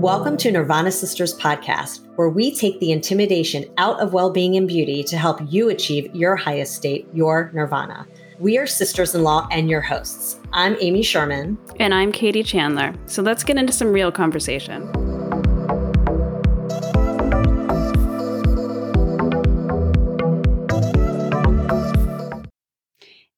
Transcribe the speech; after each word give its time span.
Welcome 0.00 0.38
to 0.38 0.50
Nirvana 0.50 0.90
Sisters 0.92 1.38
podcast, 1.38 2.06
where 2.16 2.30
we 2.30 2.54
take 2.54 2.80
the 2.80 2.90
intimidation 2.90 3.66
out 3.76 4.00
of 4.00 4.14
well 4.14 4.30
being 4.30 4.56
and 4.56 4.66
beauty 4.66 5.02
to 5.04 5.18
help 5.18 5.40
you 5.46 5.68
achieve 5.68 6.08
your 6.14 6.36
highest 6.36 6.74
state, 6.74 7.06
your 7.12 7.50
nirvana. 7.52 8.06
We 8.38 8.56
are 8.56 8.66
sisters 8.66 9.14
in 9.14 9.24
law 9.24 9.46
and 9.50 9.68
your 9.68 9.82
hosts. 9.82 10.40
I'm 10.54 10.74
Amy 10.80 11.02
Sherman. 11.02 11.58
And 11.78 11.92
I'm 11.92 12.12
Katie 12.12 12.42
Chandler. 12.42 12.94
So 13.04 13.20
let's 13.20 13.44
get 13.44 13.58
into 13.58 13.74
some 13.74 13.92
real 13.92 14.10
conversation. 14.10 14.90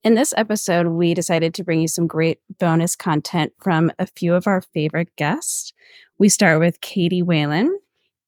In 0.05 0.15
this 0.15 0.35
episode, 0.37 0.89
we 0.89 1.15
decided 1.15 1.55
to 1.55 1.63
bring 1.63 1.81
you 1.81 1.87
some 1.87 2.09
great 2.09 2.41
bonus 2.59 2.97
content 2.97 3.53
from 3.63 3.93
a 4.01 4.07
few 4.07 4.35
of 4.35 4.49
our 4.49 4.61
favorite 4.61 5.15
guests. 5.15 5.73
We 6.19 6.29
start 6.29 6.59
with 6.59 6.81
Katy 6.81 7.23
Whalen, 7.23 7.79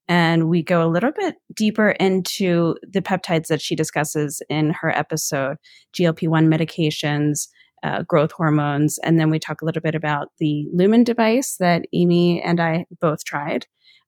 and 0.07 0.47
we 0.47 0.63
go 0.63 0.87
a 0.87 0.87
little 0.87 1.11
bit 1.11 1.35
deeper 1.53 1.89
into 1.89 2.77
the 2.81 3.01
peptides 3.01 3.47
that 3.47 3.61
she 3.61 3.75
discusses 3.75 4.41
in 4.49 4.69
her 4.69 4.89
episode 4.89 5.57
GLP 5.93 6.29
1 6.29 6.47
medications, 6.47 7.49
uh, 7.83 8.03
growth 8.03 8.31
hormones, 8.31 8.97
and 8.99 9.19
then 9.19 9.29
we 9.29 9.37
talk 9.37 9.61
a 9.61 9.65
little 9.65 9.81
bit 9.81 9.95
about 9.95 10.29
the 10.39 10.69
Lumen 10.71 11.03
device 11.03 11.57
that 11.57 11.87
Amy 11.91 12.41
and 12.41 12.61
I 12.61 12.85
both 13.01 13.25
tried. 13.25 13.67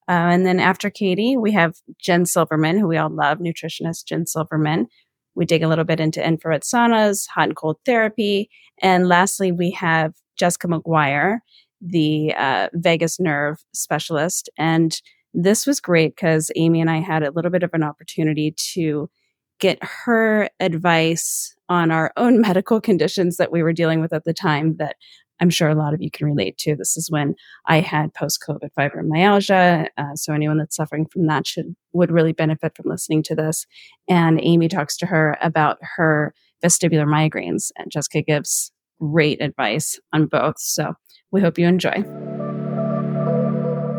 Uh, 0.09 0.31
and 0.31 0.45
then 0.45 0.61
after 0.61 0.89
Katy, 0.89 1.35
we 1.35 1.51
have 1.51 1.75
Jen 1.99 2.25
Silverman, 2.25 2.79
who 2.79 2.87
we 2.87 2.95
all 2.95 3.09
love, 3.09 3.39
nutritionist 3.39 4.05
Jen 4.05 4.25
Silverman. 4.25 4.87
We 5.37 5.45
dig 5.45 5.61
a 5.61 5.67
little 5.67 5.85
bit 5.85 5.99
into 5.99 6.25
infrared 6.25 6.63
saunas, 6.63 7.27
hot 7.27 7.49
and 7.49 7.55
cold 7.55 7.77
therapy. 7.85 8.49
And 8.81 9.07
lastly, 9.07 9.51
we 9.51 9.69
have 9.71 10.13
Jessica 10.35 10.67
Maguire, 10.67 11.43
the 11.79 12.33
uh, 12.35 12.69
vagus 12.73 13.19
nerve 13.19 13.63
specialist. 13.71 14.49
And 14.57 14.99
this 15.35 15.67
was 15.67 15.79
great 15.79 16.15
because 16.15 16.49
Amy 16.55 16.81
and 16.81 16.89
I 16.89 16.97
had 16.97 17.21
a 17.21 17.29
little 17.29 17.51
bit 17.51 17.61
of 17.61 17.69
an 17.73 17.83
opportunity 17.83 18.55
to 18.73 19.11
get 19.59 19.77
her 19.83 20.49
advice 20.59 21.55
on 21.69 21.91
our 21.91 22.11
own 22.17 22.41
medical 22.47 22.81
conditions 22.81 23.37
that 23.37 23.51
we 23.51 23.61
were 23.61 23.73
dealing 23.73 24.01
with 24.01 24.13
at 24.13 24.23
the 24.23 24.33
time 24.33 24.77
that 24.77 24.95
I'm 25.39 25.49
sure 25.49 25.69
a 25.69 25.75
lot 25.75 25.93
of 25.93 26.01
you 26.01 26.09
can 26.09 26.27
relate 26.27 26.57
to. 26.59 26.75
This 26.75 26.97
is 26.97 27.11
when 27.11 27.35
I 27.65 27.79
had 27.79 28.13
post 28.13 28.43
COVID 28.47 28.69
fibromyalgia. 28.77 29.87
Uh, 29.97 30.15
so 30.15 30.33
anyone 30.33 30.57
that's 30.57 30.75
suffering 30.75 31.05
from 31.05 31.27
that 31.27 31.45
should 31.45 31.75
would 31.93 32.11
really 32.11 32.33
benefit 32.33 32.75
from 32.75 32.89
listening 32.89 33.23
to 33.23 33.35
this. 33.35 33.65
And 34.07 34.39
Amy 34.41 34.67
talks 34.67 34.97
to 34.97 35.05
her 35.05 35.37
about 35.41 35.77
her 35.81 36.33
vestibular 36.63 37.05
migraines, 37.05 37.71
and 37.77 37.91
Jessica 37.91 38.21
gives 38.21 38.71
great 38.99 39.41
advice 39.41 39.99
on 40.13 40.25
both. 40.25 40.59
So 40.59 40.93
we 41.31 41.41
hope 41.41 41.57
you 41.57 41.67
enjoy. 41.67 42.03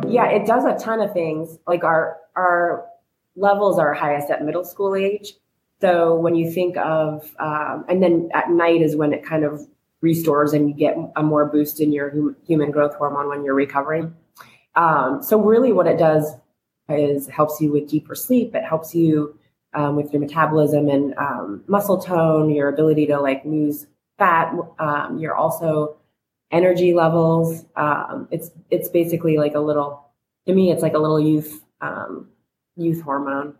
Yeah, 0.08 0.28
it 0.30 0.46
does 0.46 0.64
a 0.64 0.76
ton 0.82 1.00
of 1.00 1.12
things. 1.12 1.58
Like 1.66 1.84
our 1.84 2.16
our 2.36 2.86
levels 3.36 3.78
are 3.78 3.94
highest 3.94 4.30
at 4.30 4.44
middle 4.44 4.64
school 4.64 4.96
age. 4.96 5.34
So 5.80 6.16
when 6.16 6.34
you 6.34 6.50
think 6.50 6.76
of, 6.76 7.30
um, 7.38 7.84
and 7.88 8.02
then 8.02 8.30
at 8.34 8.50
night 8.50 8.82
is 8.82 8.96
when 8.96 9.12
it 9.12 9.24
kind 9.24 9.44
of 9.44 9.64
restores 10.00 10.52
and 10.52 10.68
you 10.68 10.74
get 10.74 10.96
a 11.16 11.22
more 11.22 11.46
boost 11.46 11.80
in 11.80 11.92
your 11.92 12.10
hum- 12.10 12.36
human 12.46 12.70
growth 12.70 12.94
hormone 12.94 13.28
when 13.28 13.44
you're 13.44 13.54
recovering. 13.54 14.14
Um, 14.74 15.22
so 15.22 15.40
really 15.40 15.72
what 15.72 15.86
it 15.86 15.98
does 15.98 16.34
is 16.88 17.26
helps 17.26 17.60
you 17.60 17.72
with 17.72 17.88
deeper 17.88 18.14
sleep. 18.14 18.54
It 18.54 18.64
helps 18.64 18.94
you 18.94 19.38
um, 19.74 19.96
with 19.96 20.12
your 20.12 20.20
metabolism 20.20 20.88
and 20.88 21.14
um, 21.18 21.64
muscle 21.66 22.00
tone, 22.00 22.50
your 22.50 22.68
ability 22.68 23.06
to 23.06 23.20
like 23.20 23.44
lose 23.44 23.86
fat. 24.18 24.54
Um, 24.78 25.18
you're 25.18 25.34
also 25.34 25.96
energy 26.50 26.94
levels. 26.94 27.64
Um, 27.76 28.28
it's, 28.30 28.50
it's 28.70 28.88
basically 28.88 29.36
like 29.36 29.54
a 29.54 29.60
little, 29.60 30.06
to 30.46 30.54
me, 30.54 30.70
it's 30.70 30.82
like 30.82 30.94
a 30.94 30.98
little 30.98 31.20
youth, 31.20 31.62
um, 31.80 32.28
youth 32.76 33.02
hormone. 33.02 33.54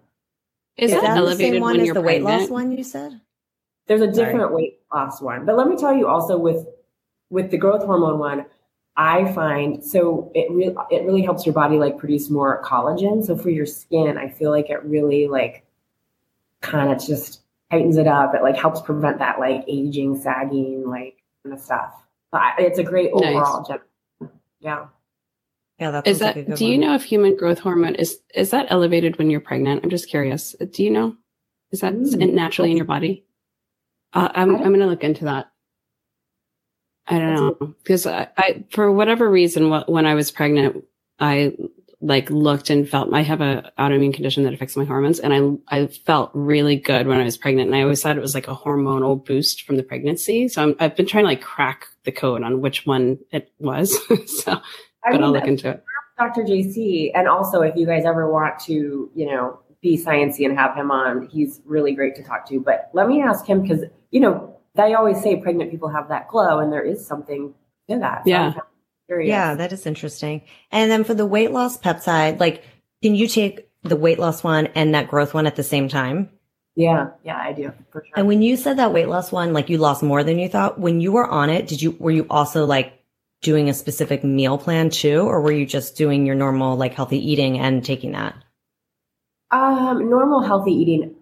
Is, 0.76 0.92
Is 0.92 1.00
that, 1.00 1.14
that 1.16 1.20
the 1.20 1.36
same 1.36 1.60
one 1.60 1.72
when 1.72 1.80
as 1.80 1.86
you're 1.86 1.94
the 1.94 2.00
weight 2.00 2.22
loss 2.22 2.48
one 2.48 2.70
you 2.70 2.84
said? 2.84 3.20
There's 3.88 4.02
a 4.02 4.12
Sorry. 4.14 4.26
different 4.32 4.52
weight 4.52 4.80
loss 4.92 5.20
one, 5.20 5.44
but 5.46 5.56
let 5.56 5.66
me 5.66 5.76
tell 5.76 5.94
you 5.94 6.06
also 6.06 6.38
with 6.38 6.66
with 7.30 7.50
the 7.50 7.58
growth 7.58 7.84
hormone 7.84 8.18
one, 8.18 8.46
I 8.96 9.32
find 9.32 9.82
so 9.84 10.30
it 10.34 10.50
really 10.50 10.74
it 10.90 11.04
really 11.04 11.22
helps 11.22 11.44
your 11.46 11.54
body 11.54 11.78
like 11.78 11.98
produce 11.98 12.30
more 12.30 12.62
collagen. 12.62 13.24
So 13.24 13.36
for 13.36 13.50
your 13.50 13.66
skin, 13.66 14.16
I 14.18 14.28
feel 14.28 14.50
like 14.50 14.70
it 14.70 14.84
really 14.84 15.26
like 15.26 15.64
kind 16.60 16.92
of 16.92 17.04
just 17.04 17.40
tightens 17.70 17.96
it 17.96 18.06
up. 18.06 18.34
It 18.34 18.42
like 18.42 18.56
helps 18.56 18.80
prevent 18.80 19.18
that 19.18 19.40
like 19.40 19.64
aging, 19.66 20.20
sagging, 20.20 20.84
like 20.86 21.16
kind 21.42 21.54
of 21.54 21.60
stuff. 21.60 21.92
But 22.30 22.42
it's 22.58 22.78
a 22.78 22.84
great 22.84 23.10
Nice. 23.14 23.24
overall 23.34 23.64
gem. 23.66 24.30
Yeah. 24.60 24.86
Yeah, 25.78 25.92
that 25.92 26.06
Is 26.06 26.18
sounds 26.18 26.26
like 26.26 26.34
that 26.34 26.40
a 26.40 26.44
good 26.50 26.58
do 26.58 26.66
you 26.66 26.76
know 26.76 26.94
if 26.94 27.04
human 27.04 27.36
growth 27.36 27.60
hormone 27.60 27.94
is 27.94 28.20
is 28.34 28.50
that 28.50 28.66
elevated 28.68 29.16
when 29.16 29.30
you're 29.30 29.40
pregnant? 29.40 29.82
I'm 29.84 29.90
just 29.90 30.08
curious. 30.10 30.54
Do 30.72 30.82
you 30.82 30.90
know? 30.90 31.16
Is 31.70 31.80
that 31.80 31.94
Mm. 31.94 32.32
naturally 32.32 32.70
in 32.72 32.76
your 32.76 32.86
body? 32.86 33.24
Uh, 34.12 34.28
I'm 34.34 34.56
I'm 34.56 34.62
going 34.62 34.80
to 34.80 34.86
look 34.86 35.04
into 35.04 35.26
that. 35.26 35.50
I 37.06 37.18
don't 37.18 37.34
know 37.34 37.74
because 37.82 38.06
I, 38.06 38.28
I 38.36 38.64
for 38.70 38.92
whatever 38.92 39.30
reason 39.30 39.70
when 39.86 40.06
I 40.06 40.14
was 40.14 40.30
pregnant 40.30 40.84
I 41.18 41.56
like 42.00 42.30
looked 42.30 42.70
and 42.70 42.88
felt 42.88 43.12
I 43.12 43.22
have 43.22 43.40
a 43.40 43.72
autoimmune 43.78 44.14
condition 44.14 44.44
that 44.44 44.52
affects 44.52 44.76
my 44.76 44.84
hormones 44.84 45.18
and 45.18 45.60
I 45.68 45.76
I 45.82 45.86
felt 45.86 46.30
really 46.34 46.76
good 46.76 47.06
when 47.06 47.18
I 47.18 47.24
was 47.24 47.38
pregnant 47.38 47.68
and 47.68 47.76
I 47.76 47.82
always 47.82 48.02
thought 48.02 48.16
it 48.16 48.20
was 48.22 48.34
like 48.34 48.46
a 48.48 48.54
hormonal 48.54 49.24
boost 49.24 49.62
from 49.62 49.78
the 49.78 49.82
pregnancy. 49.82 50.48
So 50.48 50.62
I'm, 50.62 50.76
I've 50.80 50.96
been 50.96 51.06
trying 51.06 51.24
to 51.24 51.28
like 51.28 51.40
crack 51.40 51.86
the 52.04 52.12
code 52.12 52.42
on 52.42 52.60
which 52.60 52.86
one 52.86 53.18
it 53.32 53.50
was. 53.58 53.98
so 54.44 54.52
I 54.52 54.60
but 55.04 55.12
mean, 55.12 55.24
I'll 55.24 55.32
look 55.32 55.46
into 55.46 55.70
it. 55.70 55.84
Dr. 56.18 56.42
JC, 56.42 57.12
and 57.14 57.28
also 57.28 57.62
if 57.62 57.76
you 57.76 57.86
guys 57.86 58.04
ever 58.04 58.30
want 58.30 58.58
to, 58.60 59.10
you 59.14 59.26
know, 59.26 59.60
be 59.80 59.96
sciencey 59.96 60.44
and 60.44 60.58
have 60.58 60.74
him 60.74 60.90
on, 60.90 61.28
he's 61.28 61.60
really 61.64 61.94
great 61.94 62.16
to 62.16 62.22
talk 62.24 62.46
to. 62.48 62.60
But 62.60 62.90
let 62.92 63.06
me 63.08 63.22
ask 63.22 63.46
him 63.46 63.62
because 63.62 63.84
you 64.10 64.20
know 64.20 64.56
they 64.74 64.94
always 64.94 65.20
say 65.22 65.36
pregnant 65.36 65.70
people 65.70 65.88
have 65.88 66.08
that 66.08 66.28
glow, 66.28 66.58
and 66.58 66.72
there 66.72 66.82
is 66.82 67.04
something 67.06 67.54
to 67.90 67.98
that. 67.98 68.24
So 68.24 68.30
Yeah. 68.30 68.52
curious. 69.06 69.28
Yeah, 69.28 69.54
that 69.54 69.72
is 69.72 69.86
interesting. 69.86 70.42
And 70.70 70.90
then 70.90 71.04
for 71.04 71.14
the 71.14 71.26
weight 71.26 71.50
loss 71.50 71.78
peptide, 71.78 72.38
like, 72.38 72.62
can 73.02 73.14
you 73.14 73.26
take 73.26 73.68
the 73.82 73.96
weight 73.96 74.18
loss 74.18 74.44
one 74.44 74.66
and 74.74 74.94
that 74.94 75.08
growth 75.08 75.34
one 75.34 75.46
at 75.46 75.56
the 75.56 75.62
same 75.62 75.88
time? 75.88 76.30
yeah, 76.76 77.08
yeah, 77.24 77.36
I 77.36 77.52
do 77.52 77.72
for 77.90 78.04
sure. 78.04 78.12
And 78.14 78.28
when 78.28 78.40
you 78.40 78.56
said 78.56 78.76
that 78.76 78.92
weight 78.92 79.08
loss 79.08 79.32
one, 79.32 79.52
like 79.52 79.68
you 79.68 79.78
lost 79.78 80.00
more 80.02 80.22
than 80.22 80.38
you 80.38 80.48
thought, 80.48 80.78
when 80.78 81.00
you 81.00 81.10
were 81.10 81.26
on 81.26 81.50
it, 81.50 81.66
did 81.66 81.82
you, 81.82 81.96
were 81.98 82.12
you 82.12 82.24
also 82.30 82.66
like 82.66 83.02
doing 83.42 83.68
a 83.68 83.74
specific 83.74 84.22
meal 84.22 84.58
plan 84.58 84.88
too? 84.90 85.22
Or 85.22 85.40
were 85.40 85.50
you 85.50 85.66
just 85.66 85.96
doing 85.96 86.24
your 86.24 86.36
normal, 86.36 86.76
like 86.76 86.94
healthy 86.94 87.18
eating 87.18 87.58
and 87.58 87.84
taking 87.84 88.12
that? 88.12 88.36
Um, 89.50 90.08
normal 90.08 90.40
healthy 90.42 90.70
eating, 90.72 91.16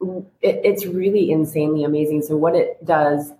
it, 0.00 0.60
it's 0.64 0.86
really 0.86 1.30
insanely 1.30 1.84
amazing. 1.84 2.22
So 2.22 2.36
what 2.36 2.54
it 2.54 2.84
does 2.84 3.32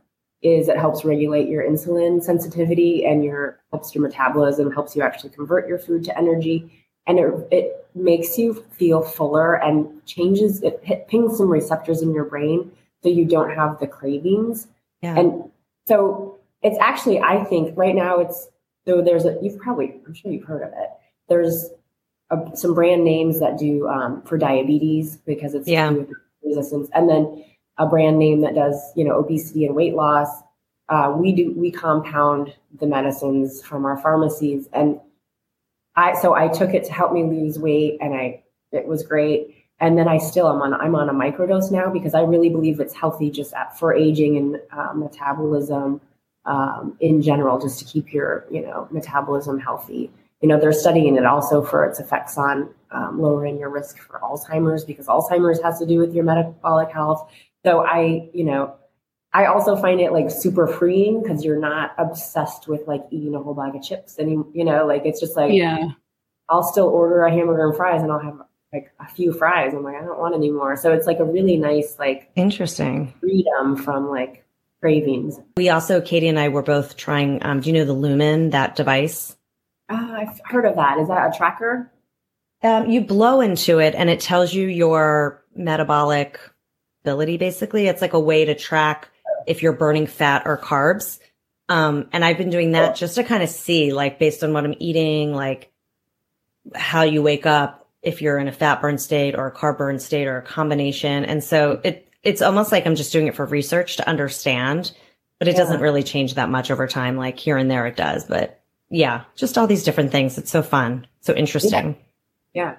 is 0.42 0.68
it 0.68 0.76
helps 0.76 1.04
regulate 1.04 1.48
your 1.48 1.64
insulin 1.64 2.22
sensitivity 2.22 3.04
and 3.04 3.24
your 3.24 3.58
helps 3.70 3.94
your 3.94 4.02
metabolism, 4.02 4.70
helps 4.70 4.94
you 4.94 5.02
actually 5.02 5.30
convert 5.30 5.68
your 5.68 5.78
food 5.78 6.04
to 6.04 6.16
energy. 6.16 6.70
And 7.06 7.18
it, 7.18 7.48
it 7.50 7.86
makes 7.94 8.38
you 8.38 8.64
feel 8.72 9.02
fuller 9.02 9.54
and 9.54 10.04
changes 10.06 10.62
it 10.62 10.80
hit, 10.82 11.08
pings 11.08 11.38
some 11.38 11.48
receptors 11.48 12.02
in 12.02 12.12
your 12.12 12.24
brain 12.24 12.70
so 13.02 13.08
you 13.08 13.24
don't 13.24 13.50
have 13.50 13.80
the 13.80 13.86
cravings. 13.86 14.68
Yeah. 15.02 15.18
And 15.18 15.50
so 15.86 16.38
it's 16.62 16.78
actually, 16.80 17.20
I 17.20 17.44
think 17.44 17.76
right 17.76 17.94
now 17.94 18.18
it's 18.20 18.48
so 18.86 19.02
there's 19.02 19.24
a 19.24 19.36
you've 19.42 19.58
probably 19.58 20.00
I'm 20.06 20.14
sure 20.14 20.30
you've 20.30 20.44
heard 20.44 20.62
of 20.62 20.70
it. 20.70 20.90
There's 21.28 21.70
a, 22.30 22.56
some 22.56 22.74
brand 22.74 23.04
names 23.04 23.40
that 23.40 23.58
do 23.58 23.88
um, 23.88 24.22
for 24.22 24.38
diabetes 24.38 25.16
because 25.16 25.54
it's 25.54 25.68
Yeah. 25.68 25.92
Resistance, 26.42 26.88
and 26.94 27.08
then 27.08 27.44
a 27.78 27.86
brand 27.86 28.18
name 28.18 28.40
that 28.42 28.54
does 28.54 28.92
you 28.96 29.04
know 29.04 29.18
obesity 29.18 29.64
and 29.64 29.74
weight 29.74 29.94
loss. 29.94 30.28
Uh, 30.88 31.14
we 31.16 31.32
do 31.32 31.52
we 31.56 31.70
compound 31.70 32.54
the 32.80 32.86
medicines 32.86 33.62
from 33.62 33.84
our 33.84 33.96
pharmacies, 33.98 34.68
and 34.72 35.00
I 35.96 36.14
so 36.14 36.34
I 36.34 36.48
took 36.48 36.74
it 36.74 36.84
to 36.84 36.92
help 36.92 37.12
me 37.12 37.24
lose 37.24 37.58
weight, 37.58 37.98
and 38.00 38.14
I 38.14 38.42
it 38.72 38.86
was 38.86 39.02
great. 39.02 39.54
And 39.80 39.96
then 39.96 40.08
I 40.08 40.18
still 40.18 40.48
am 40.48 40.60
on 40.60 40.74
I'm 40.74 40.94
on 40.94 41.08
a 41.08 41.14
microdose 41.14 41.70
now 41.70 41.90
because 41.90 42.14
I 42.14 42.22
really 42.22 42.48
believe 42.48 42.80
it's 42.80 42.94
healthy 42.94 43.30
just 43.30 43.54
at, 43.54 43.78
for 43.78 43.94
aging 43.94 44.36
and 44.36 44.60
uh, 44.72 44.92
metabolism 44.94 46.00
um, 46.46 46.96
in 47.00 47.22
general, 47.22 47.60
just 47.60 47.78
to 47.78 47.84
keep 47.84 48.12
your 48.12 48.46
you 48.50 48.62
know 48.62 48.88
metabolism 48.90 49.60
healthy. 49.60 50.10
You 50.40 50.48
know 50.48 50.60
they're 50.60 50.72
studying 50.72 51.16
it 51.16 51.26
also 51.26 51.62
for 51.62 51.84
its 51.84 51.98
effects 51.98 52.38
on 52.38 52.70
um, 52.90 53.20
lowering 53.20 53.58
your 53.58 53.70
risk 53.70 53.98
for 53.98 54.20
Alzheimer's 54.20 54.84
because 54.84 55.06
Alzheimer's 55.06 55.60
has 55.62 55.78
to 55.80 55.86
do 55.86 55.98
with 55.98 56.14
your 56.14 56.24
metabolic 56.24 56.90
health. 56.90 57.30
So 57.64 57.84
I 57.84 58.28
you 58.32 58.44
know 58.44 58.74
I 59.32 59.46
also 59.46 59.76
find 59.76 60.00
it 60.00 60.12
like 60.12 60.30
super 60.30 60.66
freeing 60.66 61.22
because 61.22 61.44
you're 61.44 61.58
not 61.58 61.94
obsessed 61.98 62.68
with 62.68 62.86
like 62.86 63.04
eating 63.10 63.34
a 63.34 63.42
whole 63.42 63.54
bag 63.54 63.74
of 63.74 63.82
chips 63.82 64.18
and 64.18 64.44
you 64.54 64.64
know 64.64 64.86
like 64.86 65.02
it's 65.04 65.20
just 65.20 65.36
like 65.36 65.52
Yeah. 65.52 65.88
I'll 66.48 66.62
still 66.62 66.86
order 66.86 67.24
a 67.24 67.30
hamburger 67.30 67.66
and 67.66 67.76
fries 67.76 68.02
and 68.02 68.10
I'll 68.10 68.20
have 68.20 68.40
like 68.72 68.90
a 69.00 69.08
few 69.08 69.32
fries. 69.32 69.72
I'm 69.74 69.82
like, 69.82 69.96
I 69.96 70.00
don't 70.00 70.18
want 70.18 70.34
any 70.34 70.50
more. 70.50 70.76
So 70.76 70.92
it's 70.92 71.06
like 71.06 71.18
a 71.18 71.24
really 71.24 71.56
nice 71.56 71.98
like 71.98 72.30
Interesting. 72.36 73.12
freedom 73.20 73.76
from 73.76 74.08
like 74.08 74.44
cravings. 74.80 75.40
We 75.56 75.70
also, 75.70 76.00
Katie 76.00 76.28
and 76.28 76.38
I 76.38 76.48
were 76.48 76.62
both 76.62 76.96
trying, 76.96 77.44
um, 77.44 77.60
do 77.60 77.70
you 77.70 77.74
know 77.74 77.84
the 77.84 77.92
Lumen, 77.92 78.50
that 78.50 78.76
device? 78.76 79.36
Ah, 79.88 80.14
I've 80.16 80.40
heard 80.44 80.64
of 80.64 80.76
that. 80.76 80.98
Is 80.98 81.08
that 81.08 81.34
a 81.34 81.36
tracker? 81.36 81.90
Um, 82.62 82.90
you 82.90 83.00
blow 83.00 83.40
into 83.40 83.78
it 83.78 83.94
and 83.94 84.10
it 84.10 84.20
tells 84.20 84.52
you 84.52 84.66
your 84.66 85.44
metabolic 85.54 86.40
ability, 87.04 87.36
basically. 87.36 87.86
It's 87.86 88.02
like 88.02 88.12
a 88.12 88.20
way 88.20 88.44
to 88.44 88.54
track 88.54 89.08
if 89.46 89.62
you're 89.62 89.72
burning 89.72 90.06
fat 90.06 90.42
or 90.44 90.58
carbs. 90.58 91.18
Um, 91.68 92.08
and 92.12 92.24
I've 92.24 92.38
been 92.38 92.50
doing 92.50 92.72
that 92.72 92.96
just 92.96 93.14
to 93.16 93.24
kind 93.24 93.42
of 93.42 93.48
see, 93.48 93.92
like, 93.92 94.18
based 94.18 94.42
on 94.42 94.52
what 94.52 94.64
I'm 94.64 94.74
eating, 94.78 95.34
like 95.34 95.70
how 96.74 97.02
you 97.02 97.22
wake 97.22 97.46
up, 97.46 97.88
if 98.02 98.22
you're 98.22 98.38
in 98.38 98.48
a 98.48 98.52
fat 98.52 98.80
burn 98.80 98.98
state 98.98 99.34
or 99.34 99.46
a 99.46 99.54
carb 99.54 99.78
burn 99.78 99.98
state 99.98 100.26
or 100.26 100.38
a 100.38 100.42
combination. 100.42 101.24
And 101.24 101.42
so 101.42 101.80
it, 101.82 102.08
it's 102.22 102.42
almost 102.42 102.72
like 102.72 102.86
I'm 102.86 102.94
just 102.94 103.12
doing 103.12 103.26
it 103.26 103.34
for 103.34 103.44
research 103.44 103.96
to 103.96 104.08
understand, 104.08 104.92
but 105.38 105.48
it 105.48 105.56
doesn't 105.56 105.80
really 105.80 106.02
change 106.02 106.34
that 106.34 106.48
much 106.48 106.70
over 106.70 106.86
time. 106.86 107.16
Like 107.16 107.38
here 107.38 107.56
and 107.56 107.70
there 107.70 107.86
it 107.86 107.96
does, 107.96 108.24
but 108.24 108.60
yeah, 108.90 109.24
just 109.36 109.58
all 109.58 109.66
these 109.66 109.82
different 109.84 110.10
things. 110.12 110.38
It's 110.38 110.50
so 110.50 110.62
fun. 110.62 111.06
So 111.20 111.34
interesting. 111.34 111.96
Yeah. 112.54 112.76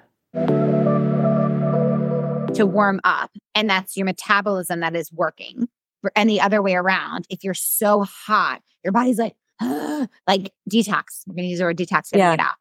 to 2.54 2.66
warm 2.66 3.00
up 3.04 3.30
and 3.54 3.70
that's 3.70 3.96
your 3.96 4.04
metabolism 4.04 4.80
that 4.80 4.94
is 4.96 5.10
working 5.12 5.68
and 6.16 6.28
the 6.28 6.40
other 6.40 6.60
way 6.60 6.74
around 6.74 7.24
if 7.30 7.44
you're 7.44 7.54
so 7.54 8.02
hot 8.04 8.60
your 8.84 8.92
body's 8.92 9.18
like 9.18 9.34
ah, 9.62 10.06
like 10.26 10.52
detox 10.70 11.22
we're 11.26 11.34
going 11.36 11.44
to 11.44 11.50
use 11.50 11.58
the 11.60 11.64
word 11.64 11.76
detox 11.78 12.08
to 12.10 12.18
Yeah. 12.18 12.36
get 12.36 12.44
out 12.44 12.56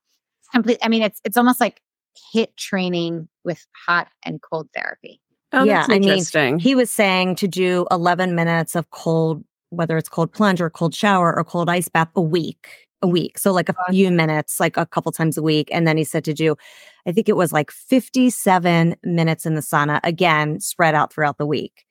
complete 0.54 0.78
i 0.84 0.88
mean 0.88 1.02
it's 1.02 1.20
it's 1.26 1.36
almost 1.38 1.60
like 1.60 1.82
HIIT 2.34 2.56
training 2.56 3.28
with 3.44 3.66
hot 3.88 4.08
and 4.24 4.42
cold 4.42 4.70
therapy 4.76 5.20
Oh, 5.52 5.64
Yeah, 5.64 5.78
that's 5.80 5.90
I 5.90 5.94
mean, 6.00 6.04
interesting. 6.10 6.60
He 6.60 6.76
was 6.76 6.92
saying 6.92 7.34
to 7.38 7.48
do 7.48 7.88
11 7.90 8.36
minutes 8.36 8.76
of 8.76 8.92
cold, 8.92 9.44
whether 9.72 9.98
it's 9.98 10.08
cold 10.08 10.32
plunge 10.32 10.62
or 10.62 10.70
cold 10.70 10.94
shower 10.94 11.36
or 11.36 11.44
cold 11.44 11.70
ice 11.70 11.88
bath 11.90 12.10
a 12.16 12.22
week, 12.22 12.68
a 13.02 13.08
week. 13.08 13.38
So 13.40 13.52
like 13.54 13.70
a 13.70 13.76
few 13.90 14.12
minutes, 14.12 14.60
like 14.60 14.76
a 14.78 14.86
couple 14.86 15.12
times 15.12 15.38
a 15.38 15.42
week. 15.42 15.70
And 15.72 15.88
then 15.88 15.96
he 15.98 16.04
said 16.04 16.24
to 16.26 16.34
do, 16.34 16.56
I 17.08 17.12
think 17.12 17.30
it 17.30 17.36
was 17.38 17.54
like 17.54 17.72
57 17.72 18.96
minutes 19.04 19.46
in 19.46 19.56
the 19.56 19.62
sauna, 19.62 20.00
again, 20.04 20.60
spread 20.60 20.96
out 20.96 21.14
throughout 21.14 21.38
the 21.38 21.46
week. 21.46 21.86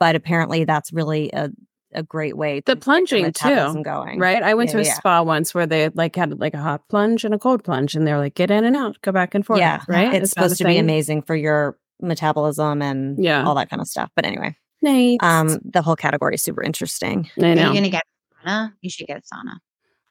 But 0.00 0.14
apparently 0.16 0.64
that's 0.64 0.92
really 0.92 1.30
a, 1.32 1.50
a 1.94 2.02
great 2.02 2.36
way 2.36 2.60
the 2.66 2.76
plunging 2.76 3.22
metabolism 3.24 3.78
too, 3.78 3.84
going. 3.84 4.18
right? 4.18 4.42
I 4.42 4.54
went 4.54 4.68
Yeah, 4.70 4.76
to 4.76 4.80
a 4.80 4.84
yeah. 4.84 4.94
spa 4.94 5.22
once 5.22 5.54
where 5.54 5.66
they 5.66 5.88
like 5.90 6.16
had 6.16 6.38
like 6.40 6.54
a 6.54 6.58
hot 6.58 6.88
plunge 6.88 7.24
and 7.24 7.32
a 7.34 7.38
cold 7.38 7.62
plunge, 7.64 7.94
and 7.94 8.06
they're 8.06 8.18
like, 8.18 8.34
get 8.34 8.50
in 8.50 8.64
and 8.64 8.76
out, 8.76 9.00
go 9.02 9.12
back 9.12 9.34
and 9.34 9.44
forth. 9.46 9.58
Yeah, 9.60 9.82
right. 9.88 10.12
It's 10.14 10.24
Is 10.24 10.30
that 10.32 10.40
a 10.40 10.48
supposed 10.48 10.58
to 10.58 10.64
be 10.64 10.78
amazing 10.78 11.22
for 11.22 11.34
your 11.36 11.78
metabolism 12.00 12.82
and 12.82 13.22
Yeah. 13.22 13.44
all 13.44 13.54
that 13.54 13.70
kind 13.70 13.80
of 13.80 13.88
stuff. 13.88 14.10
But 14.16 14.26
anyway, 14.26 14.54
Nice. 14.82 15.18
um, 15.22 15.58
the 15.64 15.80
whole 15.82 15.96
category 15.96 16.34
is 16.34 16.42
super 16.42 16.62
interesting. 16.62 17.30
I 17.42 17.52
are 17.52 17.54
know. 17.54 17.62
you 17.68 17.72
going 17.72 17.84
to 17.84 17.90
get 17.90 18.02
sauna 18.44 18.72
you 18.82 18.90
should 18.90 19.06
get 19.06 19.24
sauna 19.24 19.56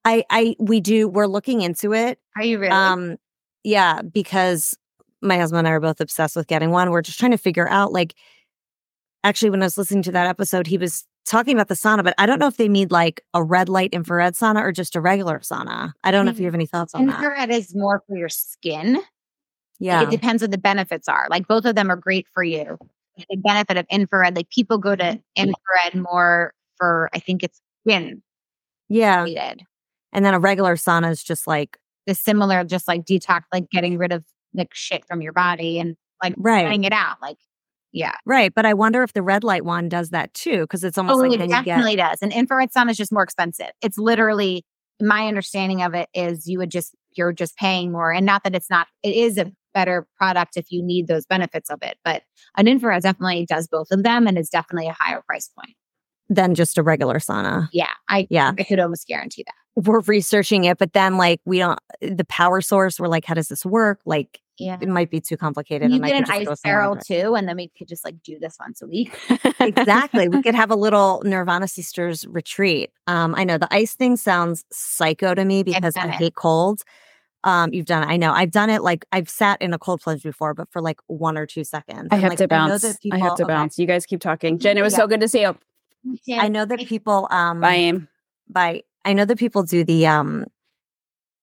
I, 0.05 0.23
I, 0.29 0.55
we 0.59 0.79
do, 0.79 1.07
we're 1.07 1.27
looking 1.27 1.61
into 1.61 1.93
it. 1.93 2.19
are 2.35 2.43
you 2.43 2.59
really 2.59 2.71
Um, 2.71 3.17
yeah, 3.63 4.01
because 4.01 4.77
my 5.21 5.37
husband 5.37 5.59
and 5.59 5.67
I 5.67 5.71
are 5.71 5.79
both 5.79 5.99
obsessed 5.99 6.35
with 6.35 6.47
getting 6.47 6.69
one. 6.69 6.91
We're 6.91 7.01
just 7.01 7.19
trying 7.19 7.31
to 7.31 7.37
figure 7.37 7.67
out, 7.67 7.91
like, 7.91 8.13
actually, 9.23 9.49
when 9.49 9.63
I 9.63 9.65
was 9.65 9.77
listening 9.77 10.03
to 10.03 10.11
that 10.11 10.27
episode, 10.27 10.67
he 10.67 10.77
was 10.77 11.05
talking 11.25 11.55
about 11.55 11.67
the 11.67 11.75
sauna, 11.75 12.03
but 12.03 12.13
I 12.17 12.25
don't 12.25 12.39
know 12.39 12.47
if 12.47 12.57
they 12.57 12.69
need 12.69 12.91
like 12.91 13.21
a 13.33 13.43
red 13.43 13.67
light 13.67 13.89
infrared 13.93 14.35
sauna 14.35 14.61
or 14.61 14.71
just 14.71 14.95
a 14.95 15.01
regular 15.01 15.39
sauna. 15.39 15.91
I 16.03 16.11
don't 16.11 16.25
know 16.25 16.31
if 16.31 16.39
you 16.39 16.45
have 16.45 16.53
any 16.53 16.67
thoughts 16.67 16.93
on 16.93 17.07
that. 17.07 17.15
infrared 17.15 17.49
is 17.49 17.75
more 17.75 18.03
for 18.07 18.15
your 18.15 18.29
skin 18.29 19.01
Yeah, 19.79 20.03
it 20.03 20.11
depends 20.11 20.41
what 20.41 20.51
the 20.51 20.57
benefits 20.57 21.07
are. 21.07 21.27
Like 21.29 21.47
both 21.47 21.65
of 21.65 21.75
them 21.75 21.89
are 21.89 21.95
great 21.95 22.27
for 22.33 22.43
you. 22.43 22.77
The 23.17 23.37
benefit 23.37 23.77
of 23.77 23.85
infrared, 23.89 24.35
like 24.35 24.49
people 24.49 24.77
go 24.77 24.95
to 24.95 25.19
infrared 25.35 25.95
more 25.95 26.53
for, 26.77 27.09
I 27.13 27.19
think 27.19 27.43
it's 27.43 27.59
skin 27.81 28.21
yeah. 28.87 29.23
related. 29.23 29.63
And 30.15 30.25
then 30.25 30.33
a 30.33 30.39
regular 30.39 30.75
sauna 30.75 31.11
is 31.11 31.23
just 31.23 31.45
like 31.45 31.77
The 32.07 32.15
similar, 32.15 32.63
just 32.63 32.87
like 32.87 33.05
detox, 33.05 33.41
like 33.53 33.69
getting 33.69 33.97
rid 33.97 34.11
of 34.11 34.23
like 34.53 34.73
shit 34.73 35.05
from 35.05 35.21
your 35.21 35.33
body 35.33 35.79
and 35.79 35.95
like 36.23 36.33
right, 36.37 36.83
it 36.83 36.93
out. 36.93 37.17
Like, 37.21 37.37
yeah. 37.91 38.15
right. 38.25 38.53
But 38.53 38.65
I 38.65 38.73
wonder 38.73 39.03
if 39.03 39.13
the 39.13 39.21
red 39.21 39.43
light 39.43 39.65
one 39.65 39.89
does 39.89 40.09
that 40.11 40.33
too, 40.33 40.61
because 40.61 40.83
it's 40.83 40.97
almost 40.97 41.17
Oh, 41.17 41.19
like 41.21 41.39
it 41.39 41.41
you 41.43 41.47
get 41.47 41.65
definitely 41.65 41.95
does. 41.97 42.21
An 42.21 42.31
infrared 42.31 42.71
sauna 42.71 42.91
is 42.91 42.97
just 42.97 43.11
more 43.11 43.23
expensive. 43.23 43.71
It's 43.81 43.97
literally 43.97 44.65
my 45.01 45.27
understanding 45.27 45.81
of 45.81 45.93
it 45.93 46.07
is 46.13 46.47
you 46.47 46.57
would 46.59 46.71
just 46.71 46.95
you're 47.17 47.33
just 47.33 47.55
paying 47.57 47.91
more, 47.91 48.11
and 48.13 48.25
not 48.25 48.43
that 48.43 48.55
it's 48.55 48.69
not. 48.69 48.87
It 49.03 49.15
is 49.15 49.37
a 49.37 49.51
better 49.73 50.07
product 50.17 50.55
if 50.57 50.71
you 50.71 50.81
need 50.83 51.07
those 51.07 51.25
benefits 51.25 51.69
of 51.69 51.79
it, 51.81 51.97
but 52.05 52.23
an 52.57 52.67
infrared 52.67 53.03
definitely 53.03 53.45
does 53.45 53.67
both 53.67 53.91
of 53.91 54.03
them, 54.03 54.27
and 54.27 54.37
is 54.37 54.49
definitely 54.49 54.87
a 54.87 54.93
higher 54.97 55.21
price 55.27 55.49
point. 55.57 55.75
than 56.29 56.55
just 56.55 56.77
a 56.77 56.83
regular 56.83 57.19
sauna. 57.19 57.67
Yeah, 57.73 57.91
I 58.09 58.25
Yeah. 58.29 58.53
I 58.57 58.63
could 58.63 58.79
almost 58.79 59.07
guarantee 59.07 59.43
that. 59.45 59.53
We're 59.75 59.99
researching 60.01 60.63
it, 60.65 60.77
but 60.77 60.93
then 60.93 61.17
like 61.17 61.41
we 61.45 61.59
don't 61.59 61.79
the 62.01 62.25
power 62.25 62.61
source. 62.61 62.99
We're 62.99 63.07
like, 63.07 63.25
how 63.25 63.33
does 63.33 63.49
this 63.49 63.65
work? 63.65 63.99
Like 64.05 64.39
Yeah. 64.57 64.77
it 64.79 64.87
might 64.87 65.09
be 65.11 65.19
too 65.19 65.35
complicated. 65.37 65.89
You 65.91 65.97
and 65.97 66.05
get 66.05 66.15
an 66.15 66.25
ice 66.47 66.61
barrel 66.61 66.95
too, 66.95 67.35
and 67.35 67.47
then 67.47 67.57
we 67.57 67.69
could 67.77 67.87
just 67.89 68.05
like 68.05 68.21
do 68.23 68.39
this 68.39 68.55
once 68.59 68.81
a 68.81 68.87
week. 68.87 69.17
exactly. 69.59 70.29
We 70.29 70.41
could 70.41 70.55
have 70.55 70.71
a 70.71 70.75
little 70.85 71.21
Nirvana 71.25 71.67
Sisters 71.67 72.25
retreat. 72.27 72.91
Um, 73.07 73.35
I 73.35 73.43
know 73.43 73.57
the 73.57 73.67
ice 73.73 73.95
thing 73.95 74.15
sounds 74.17 74.63
psycho 74.71 75.33
to 75.33 75.43
me 75.43 75.63
because 75.63 75.97
I 75.97 76.01
done 76.01 76.09
it. 76.09 76.15
hate 76.15 76.35
cold. 76.35 76.81
Um, 77.43 77.73
you've 77.73 77.85
done 77.85 78.01
it. 78.03 78.07
I 78.11 78.17
know. 78.17 78.31
I've 78.31 78.49
done 78.51 78.69
it 78.71 78.81
like 78.81 79.05
I've 79.11 79.29
sat 79.29 79.61
in 79.61 79.73
a 79.73 79.77
cold 79.77 80.01
plunge 80.01 80.23
before, 80.23 80.53
but 80.53 80.67
for 80.71 80.81
like 80.81 80.99
one 81.07 81.37
or 81.37 81.45
two 81.45 81.63
seconds. 81.63 82.07
I 82.11 82.15
have 82.15 82.29
like, 82.29 82.37
to 82.39 82.45
know 82.45 82.47
bounce. 82.47 82.81
that 82.81 82.97
I 83.11 83.17
have 83.19 83.35
to 83.35 83.43
okay. 83.43 83.53
bounce. 83.53 83.77
You 83.77 83.85
guys 83.85 84.05
keep 84.05 84.19
talking. 84.21 84.57
Jen, 84.57 84.77
it 84.77 84.81
was 84.81 84.93
Yeah. 84.93 84.99
so 84.99 85.07
good 85.07 85.19
to 85.19 85.27
see 85.27 85.41
you. 85.41 85.55
I 86.39 86.47
know 86.47 86.65
that 86.65 86.79
people 86.87 87.27
um 87.29 87.59
Bye, 87.61 87.75
Aim. 87.75 88.07
by 88.49 88.83
I 89.05 89.13
know 89.13 89.23
that 89.25 89.37
people 89.37 89.63
do 89.63 89.83
the 89.83 90.07
um 90.07 90.45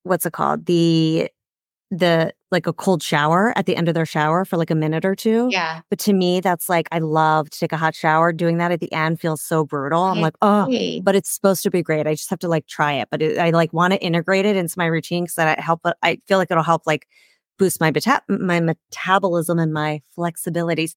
what's 0.03 0.27
it 0.27 0.33
called? 0.33 0.67
The 0.67 1.31
the 1.91 2.33
like 2.51 2.67
a 2.67 2.73
cold 2.73 3.03
shower 3.03 3.53
at 3.57 3.67
the 3.67 3.77
end 3.77 3.87
of 3.87 3.95
their 3.95 4.07
shower 4.07 4.45
for 4.47 4.57
like 4.57 4.71
a 4.71 4.75
minute 4.75 5.05
or 5.05 5.15
two. 5.15 5.49
Yeah. 5.51 5.81
But 5.91 5.99
to 6.01 6.13
me, 6.15 6.41
that's 6.41 6.69
like 6.69 6.89
I 6.91 6.99
love 6.99 7.51
to 7.51 7.59
take 7.59 7.73
a 7.73 7.77
hot 7.77 7.95
shower. 7.95 8.33
Doing 8.33 8.57
that 8.59 8.73
at 8.73 8.81
the 8.81 8.91
end 8.93 9.21
feels 9.21 9.43
so 9.43 9.65
brutal. 9.65 10.03
I'm 10.03 10.19
I 10.19 10.23
like, 10.23 10.35
oh, 10.43 10.63
agree. 10.65 11.01
but 11.05 11.15
it's 11.15 11.31
supposed 11.31 11.63
to 11.65 11.71
be 11.71 11.83
great. 11.83 12.07
I 12.07 12.15
just 12.15 12.31
have 12.31 12.39
to 12.41 12.49
like 12.49 12.67
try 12.67 12.95
it. 12.95 13.09
But 13.11 13.23
it, 13.23 13.39
I 13.39 13.51
like 13.51 13.73
want 13.73 13.93
to 13.93 14.03
integrate 14.03 14.47
it 14.47 14.57
into 14.57 14.75
my 14.77 14.87
routine 14.87 15.25
because 15.25 15.35
that 15.37 15.59
I 15.59 15.63
help. 15.63 15.81
I 16.03 16.19
feel 16.27 16.39
like 16.39 16.51
it'll 16.51 16.63
help 16.63 16.83
like 16.87 17.07
boost 17.59 17.79
my 17.81 17.91
meta- 17.91 18.23
my 18.29 18.61
metabolism 18.61 19.59
and 19.59 19.73
my 19.73 20.01
flexibilities. 20.19 20.95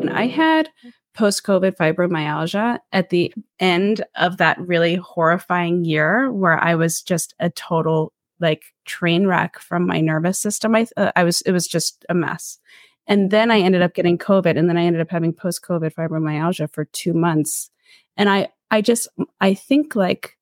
And 0.00 0.10
I 0.10 0.26
had 0.26 0.68
post 1.16 1.44
COVID 1.44 1.76
fibromyalgia 1.76 2.78
at 2.92 3.08
the 3.08 3.32
end 3.58 4.04
of 4.16 4.36
that 4.36 4.60
really 4.60 4.96
horrifying 4.96 5.84
year 5.84 6.30
where 6.30 6.62
I 6.62 6.74
was 6.74 7.02
just 7.02 7.34
a 7.40 7.50
total 7.50 8.12
like 8.38 8.64
train 8.84 9.26
wreck 9.26 9.58
from 9.58 9.86
my 9.86 10.00
nervous 10.00 10.38
system. 10.38 10.76
I, 10.76 10.86
uh, 10.96 11.12
I 11.16 11.24
was, 11.24 11.40
it 11.42 11.52
was 11.52 11.66
just 11.66 12.04
a 12.10 12.14
mess. 12.14 12.58
And 13.06 13.30
then 13.30 13.50
I 13.50 13.60
ended 13.60 13.80
up 13.80 13.94
getting 13.94 14.18
COVID 14.18 14.58
and 14.58 14.68
then 14.68 14.76
I 14.76 14.84
ended 14.84 15.00
up 15.00 15.10
having 15.10 15.32
post 15.32 15.62
COVID 15.62 15.94
fibromyalgia 15.94 16.70
for 16.70 16.84
two 16.84 17.14
months. 17.14 17.70
And 18.16 18.28
I, 18.28 18.48
I 18.70 18.82
just, 18.82 19.08
I 19.40 19.54
think 19.54 19.96
like 19.96 20.36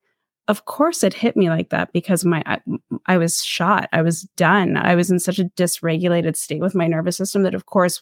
of 0.47 0.65
course 0.65 1.03
it 1.03 1.13
hit 1.13 1.35
me 1.35 1.49
like 1.49 1.69
that 1.69 1.91
because 1.91 2.23
my 2.23 2.43
I, 2.45 2.59
I 3.07 3.17
was 3.17 3.43
shot. 3.43 3.89
I 3.91 4.01
was 4.01 4.23
done. 4.35 4.77
I 4.77 4.95
was 4.95 5.09
in 5.09 5.19
such 5.19 5.39
a 5.39 5.45
dysregulated 5.45 6.35
state 6.35 6.61
with 6.61 6.75
my 6.75 6.87
nervous 6.87 7.17
system 7.17 7.43
that 7.43 7.55
of 7.55 7.65
course 7.65 8.01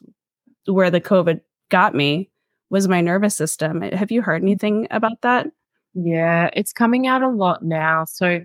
where 0.66 0.92
the 0.92 1.00
COVID 1.00 1.42
got 1.70 1.96
me 1.96 2.30
was 2.74 2.88
my 2.88 3.00
nervous 3.02 3.38
system. 3.38 3.82
Have 3.82 4.12
you 4.12 4.22
heard 4.22 4.42
anything 4.42 4.88
about 4.92 5.22
that? 5.22 5.48
Yeah, 5.94 6.50
it's 6.54 6.74
coming 6.74 7.08
out 7.08 7.22
a 7.22 7.30
lot 7.30 7.64
now. 7.64 8.04
So 8.06 8.42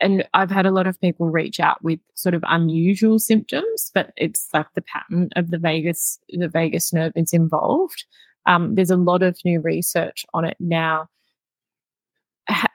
and 0.00 0.28
I've 0.34 0.50
had 0.50 0.66
a 0.66 0.70
lot 0.70 0.86
of 0.86 1.00
people 1.00 1.30
reach 1.30 1.58
out 1.58 1.82
with 1.82 1.98
sort 2.14 2.34
of 2.34 2.44
unusual 2.46 3.18
symptoms, 3.18 3.90
but 3.94 4.12
it's 4.16 4.48
like 4.52 4.66
the 4.74 4.82
pattern 4.82 5.30
of 5.36 5.50
the 5.50 5.58
vagus, 5.58 6.18
the 6.28 6.48
vagus 6.48 6.92
nerve 6.92 7.12
is 7.16 7.32
involved. 7.32 8.04
Um, 8.44 8.74
there's 8.74 8.90
a 8.90 8.96
lot 8.96 9.22
of 9.22 9.38
new 9.44 9.60
research 9.60 10.26
on 10.34 10.44
it 10.44 10.56
now. 10.60 11.08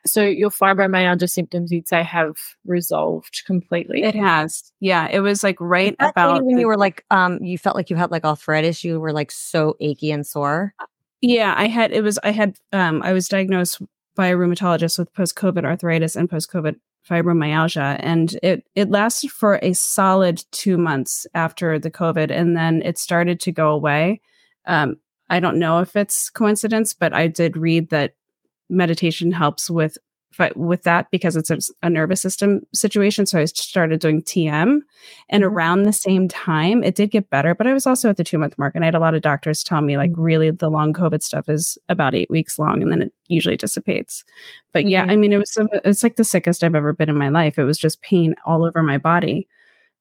So 0.06 0.24
your 0.24 0.50
fibromyalgia 0.50 1.30
symptoms, 1.30 1.72
you'd 1.72 1.88
say, 1.88 2.04
have 2.04 2.36
resolved 2.66 3.44
completely. 3.46 4.04
It 4.04 4.16
has, 4.16 4.72
yeah. 4.80 5.08
It 5.10 5.20
was 5.20 5.44
like 5.44 5.58
right 5.60 5.96
about 6.00 6.44
when 6.44 6.56
the, 6.56 6.62
you 6.62 6.68
were 6.68 6.78
like, 6.78 7.06
um, 7.12 7.42
you 7.42 7.58
felt 7.58 7.76
like 7.76 7.90
you 7.90 7.96
had 7.96 8.12
like 8.12 8.26
arthritis. 8.26 8.84
You 8.84 9.00
were 9.00 9.14
like 9.14 9.32
so 9.32 9.78
achy 9.80 10.12
and 10.12 10.26
sore. 10.26 10.74
Yeah, 11.22 11.54
I 11.56 11.68
had. 11.68 11.92
It 11.92 12.02
was. 12.02 12.18
I 12.24 12.32
had. 12.32 12.58
Um, 12.74 13.04
I 13.04 13.14
was 13.14 13.28
diagnosed 13.28 13.82
by 14.16 14.28
a 14.28 14.36
rheumatologist 14.36 14.98
with 14.98 15.14
post-COVID 15.14 15.64
arthritis 15.64 16.16
and 16.16 16.30
post-COVID 16.30 16.76
fibromyalgia 17.10 17.98
and 18.00 18.38
it 18.44 18.64
it 18.76 18.92
lasted 18.92 19.32
for 19.32 19.60
a 19.64 19.74
solid 19.74 20.44
2 20.52 20.78
months 20.78 21.26
after 21.34 21.80
the 21.80 21.90
covid 21.90 22.30
and 22.30 22.56
then 22.56 22.80
it 22.84 22.96
started 22.96 23.40
to 23.40 23.52
go 23.52 23.70
away 23.70 24.22
um, 24.68 24.96
i 25.28 25.40
don't 25.40 25.58
know 25.58 25.80
if 25.80 25.96
it's 25.96 26.30
coincidence 26.30 26.94
but 26.94 27.12
i 27.12 27.26
did 27.26 27.58
read 27.58 27.90
that 27.90 28.14
meditation 28.72 29.32
helps 29.32 29.70
with 29.70 29.98
with 30.56 30.84
that 30.84 31.12
because 31.12 31.36
it's 31.36 31.50
a, 31.50 31.60
a, 31.84 31.90
nervous 31.90 32.22
system 32.22 32.62
situation. 32.74 33.26
So 33.26 33.40
I 33.40 33.46
started 33.46 34.00
doing 34.00 34.22
TM. 34.22 34.80
And 35.30 35.44
mm-hmm. 35.44 35.54
around 35.54 35.84
the 35.84 35.94
same 35.94 36.28
time, 36.28 36.84
it 36.84 36.96
did 36.96 37.12
get 37.12 37.30
better, 37.30 37.54
but 37.54 37.68
I 37.68 37.74
was 37.74 37.86
also 37.86 38.10
at 38.10 38.18
the 38.18 38.24
two 38.24 38.38
month 38.38 38.58
mark. 38.58 38.76
And 38.76 38.84
I 38.84 38.88
had 38.88 38.96
a 38.96 39.00
lot 39.00 39.14
of 39.14 39.22
doctors 39.22 39.64
tell 39.64 39.82
me, 39.82 39.98
like, 39.98 40.12
really, 40.16 40.52
the 40.52 40.70
long 40.70 40.94
COVID 40.94 41.22
stuff 41.22 41.50
is 41.50 41.78
about 41.90 42.16
eight 42.16 42.30
weeks 42.30 42.58
long 42.58 42.82
and 42.82 42.92
then 42.92 43.02
it 43.02 43.14
usually 43.28 43.58
dissipates. 43.58 44.24
But 44.74 44.88
yeah, 44.88 45.02
mm-hmm. 45.02 45.12
I 45.12 45.16
mean, 45.18 45.34
it 45.34 45.38
was, 45.38 45.58
it's 45.84 46.04
like 46.04 46.16
the 46.16 46.24
sickest 46.24 46.64
I've 46.64 46.76
ever 46.76 46.94
been 46.94 47.10
in 47.10 47.18
my 47.18 47.30
life. 47.30 47.60
It 47.60 47.66
was 47.66 47.78
just 47.78 48.02
pain 48.02 48.36
all 48.46 48.64
over 48.64 48.82
my 48.82 48.98
body. 48.98 49.48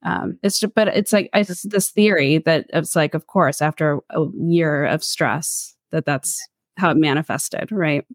Um, 0.02 0.38
it's 0.42 0.60
just, 0.60 0.74
but 0.74 0.88
it's 0.88 1.12
like 1.12 1.28
I, 1.34 1.42
this 1.42 1.90
theory 1.90 2.38
that 2.38 2.66
it's 2.72 2.96
like, 2.96 3.14
of 3.14 3.26
course, 3.26 3.60
after 3.60 3.98
a 4.10 4.24
year 4.38 4.86
of 4.86 5.04
stress, 5.04 5.74
that 5.90 6.06
that's 6.06 6.40
how 6.76 6.90
it 6.90 6.96
manifested, 6.96 7.70
right? 7.70 8.06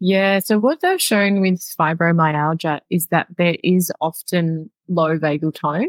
Yeah. 0.00 0.38
So 0.38 0.58
what 0.58 0.80
they've 0.80 1.00
shown 1.00 1.40
with 1.40 1.60
fibromyalgia 1.60 2.80
is 2.90 3.08
that 3.08 3.26
there 3.36 3.56
is 3.64 3.92
often 4.00 4.70
low 4.88 5.18
vagal 5.18 5.54
tone. 5.54 5.88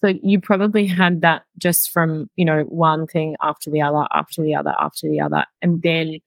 So 0.00 0.14
you 0.22 0.40
probably 0.40 0.86
had 0.86 1.20
that 1.22 1.42
just 1.58 1.90
from, 1.90 2.30
you 2.36 2.44
know, 2.44 2.62
one 2.62 3.06
thing 3.06 3.36
after 3.42 3.70
the 3.70 3.82
other, 3.82 4.06
after 4.12 4.42
the 4.42 4.54
other, 4.54 4.74
after 4.80 5.08
the 5.08 5.20
other. 5.20 5.44
And 5.60 5.82
then 5.82 6.20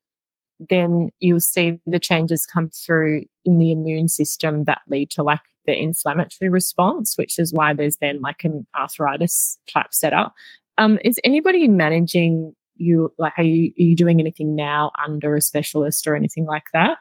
then 0.70 1.10
you'll 1.20 1.40
see 1.40 1.80
the 1.86 2.00
changes 2.00 2.46
come 2.46 2.70
through 2.70 3.26
in 3.44 3.58
the 3.58 3.72
immune 3.72 4.08
system 4.08 4.64
that 4.66 4.82
lead 4.88 5.10
to 5.12 5.24
like 5.24 5.42
the 5.66 5.78
inflammatory 5.78 6.50
response, 6.50 7.18
which 7.18 7.40
is 7.40 7.52
why 7.54 7.74
there's 7.74 7.98
then 7.98 8.22
like 8.22 8.44
an 8.44 8.66
arthritis 8.76 9.58
type 9.68 9.94
setup. 9.94 10.34
Um, 10.78 11.00
is 11.04 11.20
anybody 11.24 11.68
managing 11.68 12.54
you 12.76 13.14
like 13.18 13.34
are 13.38 13.44
you, 13.44 13.72
are 13.80 13.84
you 13.84 13.96
doing 13.96 14.20
anything 14.20 14.56
now 14.56 14.92
under 15.04 15.36
a 15.36 15.42
specialist 15.42 16.08
or 16.08 16.16
anything 16.16 16.46
like 16.46 16.66
that? 16.74 16.98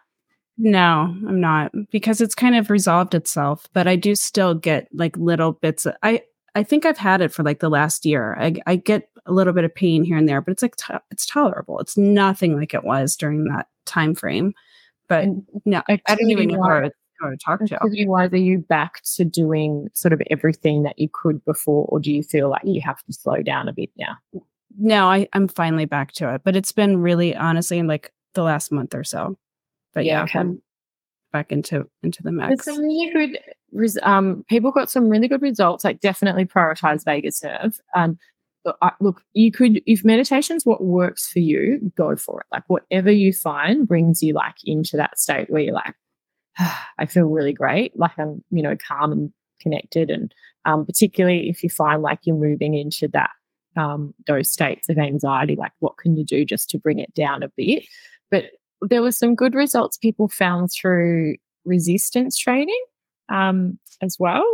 No, 0.59 1.15
I'm 1.27 1.41
not 1.41 1.73
because 1.91 2.21
it's 2.21 2.35
kind 2.35 2.55
of 2.55 2.71
resolved 2.71 3.15
itself, 3.15 3.67
but 3.73 3.89
I 3.89 3.97
do 3.97 4.15
still 4.15 4.55
get 4.55 4.89
like 4.93 5.17
little 5.17 5.53
bits. 5.53 5.87
Of, 5.87 5.95
I 6.03 6.23
I 6.55 6.63
think 6.63 6.85
I've 6.85 6.99
had 6.99 7.21
it 7.23 7.33
for 7.33 7.43
like 7.43 7.61
the 7.61 7.71
last 7.71 8.05
year. 8.05 8.37
I 8.39 8.55
I 8.67 8.77
get 8.77 9.09
a 9.27 9.33
little 9.33 9.53
bit 9.55 9.65
of 9.65 9.75
pain 9.75 10.05
here 10.05 10.17
and 10.17 10.29
there, 10.29 10.41
but 10.43 10.53
it's 10.53 10.63
like 10.63 10.77
to- 10.77 11.03
it's 11.11 11.25
tolerable. 11.27 11.79
It's 11.81 11.97
nothing 11.97 12.57
like 12.57 12.75
it 12.75 12.85
was 12.85 13.17
during 13.17 13.45
that 13.45 13.69
time 13.87 14.15
frame. 14.15 14.53
But 15.09 15.31
no, 15.65 15.83
I, 15.89 16.01
don't 16.17 16.31
even 16.31 16.49
know 16.49 16.63
how 16.63 16.81
to, 16.81 16.91
how 17.21 17.31
to 17.31 17.37
talk 17.37 17.65
to. 17.67 17.79
Wise, 18.09 18.33
are 18.33 18.37
you 18.37 18.59
back 18.59 19.03
to 19.17 19.25
doing 19.25 19.89
sort 19.95 20.13
of 20.13 20.23
everything 20.31 20.83
that 20.85 20.99
you 20.99 21.09
could 21.13 21.45
before, 21.45 21.87
or 21.91 22.01
do 22.01 22.13
you 22.13 22.23
feel 22.23 22.51
like 22.51 22.63
you 22.65 22.81
have 22.83 23.03
to 23.05 23.13
slow 23.13 23.43
down 23.43 23.69
a 23.69 23.73
bit 23.73 23.91
now? 23.99 24.17
No, 24.79 25.07
I 25.11 25.29
I'm 25.35 25.49
finally 25.49 25.85
back 25.87 26.13
to 26.15 26.35
it, 26.35 26.43
but 26.45 26.57
it's 26.57 26.73
been 26.73 26.99
really 26.99 27.35
honestly 27.37 27.79
in 27.79 27.87
like 27.87 28.13
the 28.35 28.43
last 28.43 28.73
month 28.73 28.95
or 28.95 29.05
so. 29.05 29.37
But 29.95 30.05
yeah, 30.05 30.23
okay. 30.25 30.39
I'm 30.39 30.63
back 31.33 31.53
into 31.53 31.89
into 32.03 32.23
the 32.23 32.33
max. 32.33 32.65
some 32.65 32.79
really 32.79 33.11
good. 33.13 33.99
Um, 34.03 34.45
people 34.49 34.71
got 34.71 34.91
some 34.91 35.09
really 35.09 35.29
good 35.29 35.43
results. 35.43 35.85
Like 35.85 36.01
definitely 36.01 36.45
prioritize 36.45 37.05
vagus 37.05 37.43
nerve. 37.43 37.81
Um, 37.95 38.19
look, 39.01 39.23
you 39.33 39.51
could 39.51 39.83
if 39.87 40.05
meditation's 40.05 40.65
what 40.65 40.85
works 40.85 41.29
for 41.29 41.41
you, 41.41 41.93
go 41.97 42.17
for 42.17 42.41
it. 42.41 42.47
Like 42.53 42.65
whatever 42.69 43.11
you 43.11 43.33
find 43.33 43.87
brings 43.87 44.23
you 44.23 44.35
like 44.35 44.57
into 44.65 44.97
that 44.97 45.19
state 45.19 45.51
where 45.51 45.63
you're 45.63 45.75
like, 45.75 45.95
I 46.99 47.07
feel 47.07 47.25
really 47.25 47.53
great. 47.53 47.99
Like 47.99 48.19
I'm, 48.19 48.45
you 48.51 48.63
know, 48.63 48.77
calm 48.77 49.13
and 49.13 49.33
connected. 49.61 50.11
And 50.11 50.35
um, 50.65 50.85
particularly 50.85 51.49
if 51.49 51.63
you 51.63 51.71
find 51.71 52.03
like 52.03 52.21
you're 52.25 52.37
moving 52.37 52.75
into 52.75 53.09
that 53.09 53.31
um, 53.77 54.15
those 54.27 54.51
states 54.51 54.89
of 54.89 54.99
anxiety, 54.99 55.57
like 55.57 55.73
what 55.81 55.97
can 55.97 56.17
you 56.17 56.25
do 56.25 56.45
just 56.45 56.69
to 56.71 56.79
bring 56.79 56.99
it 56.99 57.15
down 57.15 57.43
a 57.43 57.49
bit? 57.57 57.85
But 58.31 58.45
there 58.89 59.03
were 59.03 59.12
some 59.12 59.35
good 59.35 59.55
results 59.55 59.97
people 59.97 60.29
found 60.29 60.71
through 60.73 61.37
resistance 61.65 62.37
training 62.37 62.83
um, 63.29 63.79
as 64.01 64.17
well. 64.19 64.45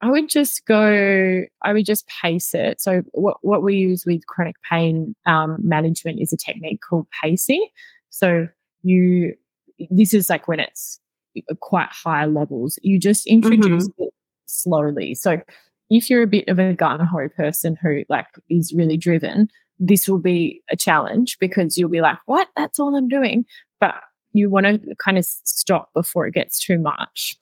I 0.00 0.10
would 0.10 0.28
just 0.28 0.66
go, 0.66 1.44
I 1.62 1.72
would 1.72 1.86
just 1.86 2.06
pace 2.08 2.52
it. 2.54 2.80
So, 2.80 3.02
what, 3.12 3.38
what 3.40 3.62
we 3.62 3.76
use 3.76 4.04
with 4.04 4.26
chronic 4.26 4.56
pain 4.70 5.14
um, 5.26 5.56
management 5.62 6.20
is 6.20 6.32
a 6.32 6.36
technique 6.36 6.80
called 6.86 7.06
pacing. 7.22 7.66
So, 8.10 8.48
you, 8.82 9.34
this 9.90 10.12
is 10.12 10.28
like 10.28 10.46
when 10.46 10.60
it's 10.60 11.00
quite 11.60 11.88
high 11.90 12.26
levels, 12.26 12.78
you 12.82 12.98
just 12.98 13.26
introduce 13.26 13.88
mm-hmm. 13.88 14.04
it 14.04 14.14
slowly. 14.46 15.14
So, 15.14 15.40
if 15.90 16.10
you're 16.10 16.22
a 16.22 16.26
bit 16.26 16.48
of 16.48 16.58
a 16.58 16.74
gun 16.74 17.00
ho 17.00 17.28
person 17.34 17.76
who 17.80 18.04
like 18.08 18.26
is 18.50 18.74
really 18.76 18.96
driven, 18.96 19.48
this 19.78 20.08
will 20.08 20.18
be 20.18 20.62
a 20.70 20.76
challenge 20.76 21.38
because 21.38 21.76
you'll 21.76 21.90
be 21.90 22.00
like, 22.00 22.18
what? 22.26 22.48
That's 22.56 22.78
all 22.78 22.94
I'm 22.94 23.08
doing. 23.08 23.44
But 23.80 23.94
you 24.32 24.50
want 24.50 24.66
to 24.66 24.94
kind 24.96 25.18
of 25.18 25.24
stop 25.24 25.90
before 25.94 26.26
it 26.26 26.34
gets 26.34 26.58
too 26.58 26.78
much 26.78 27.36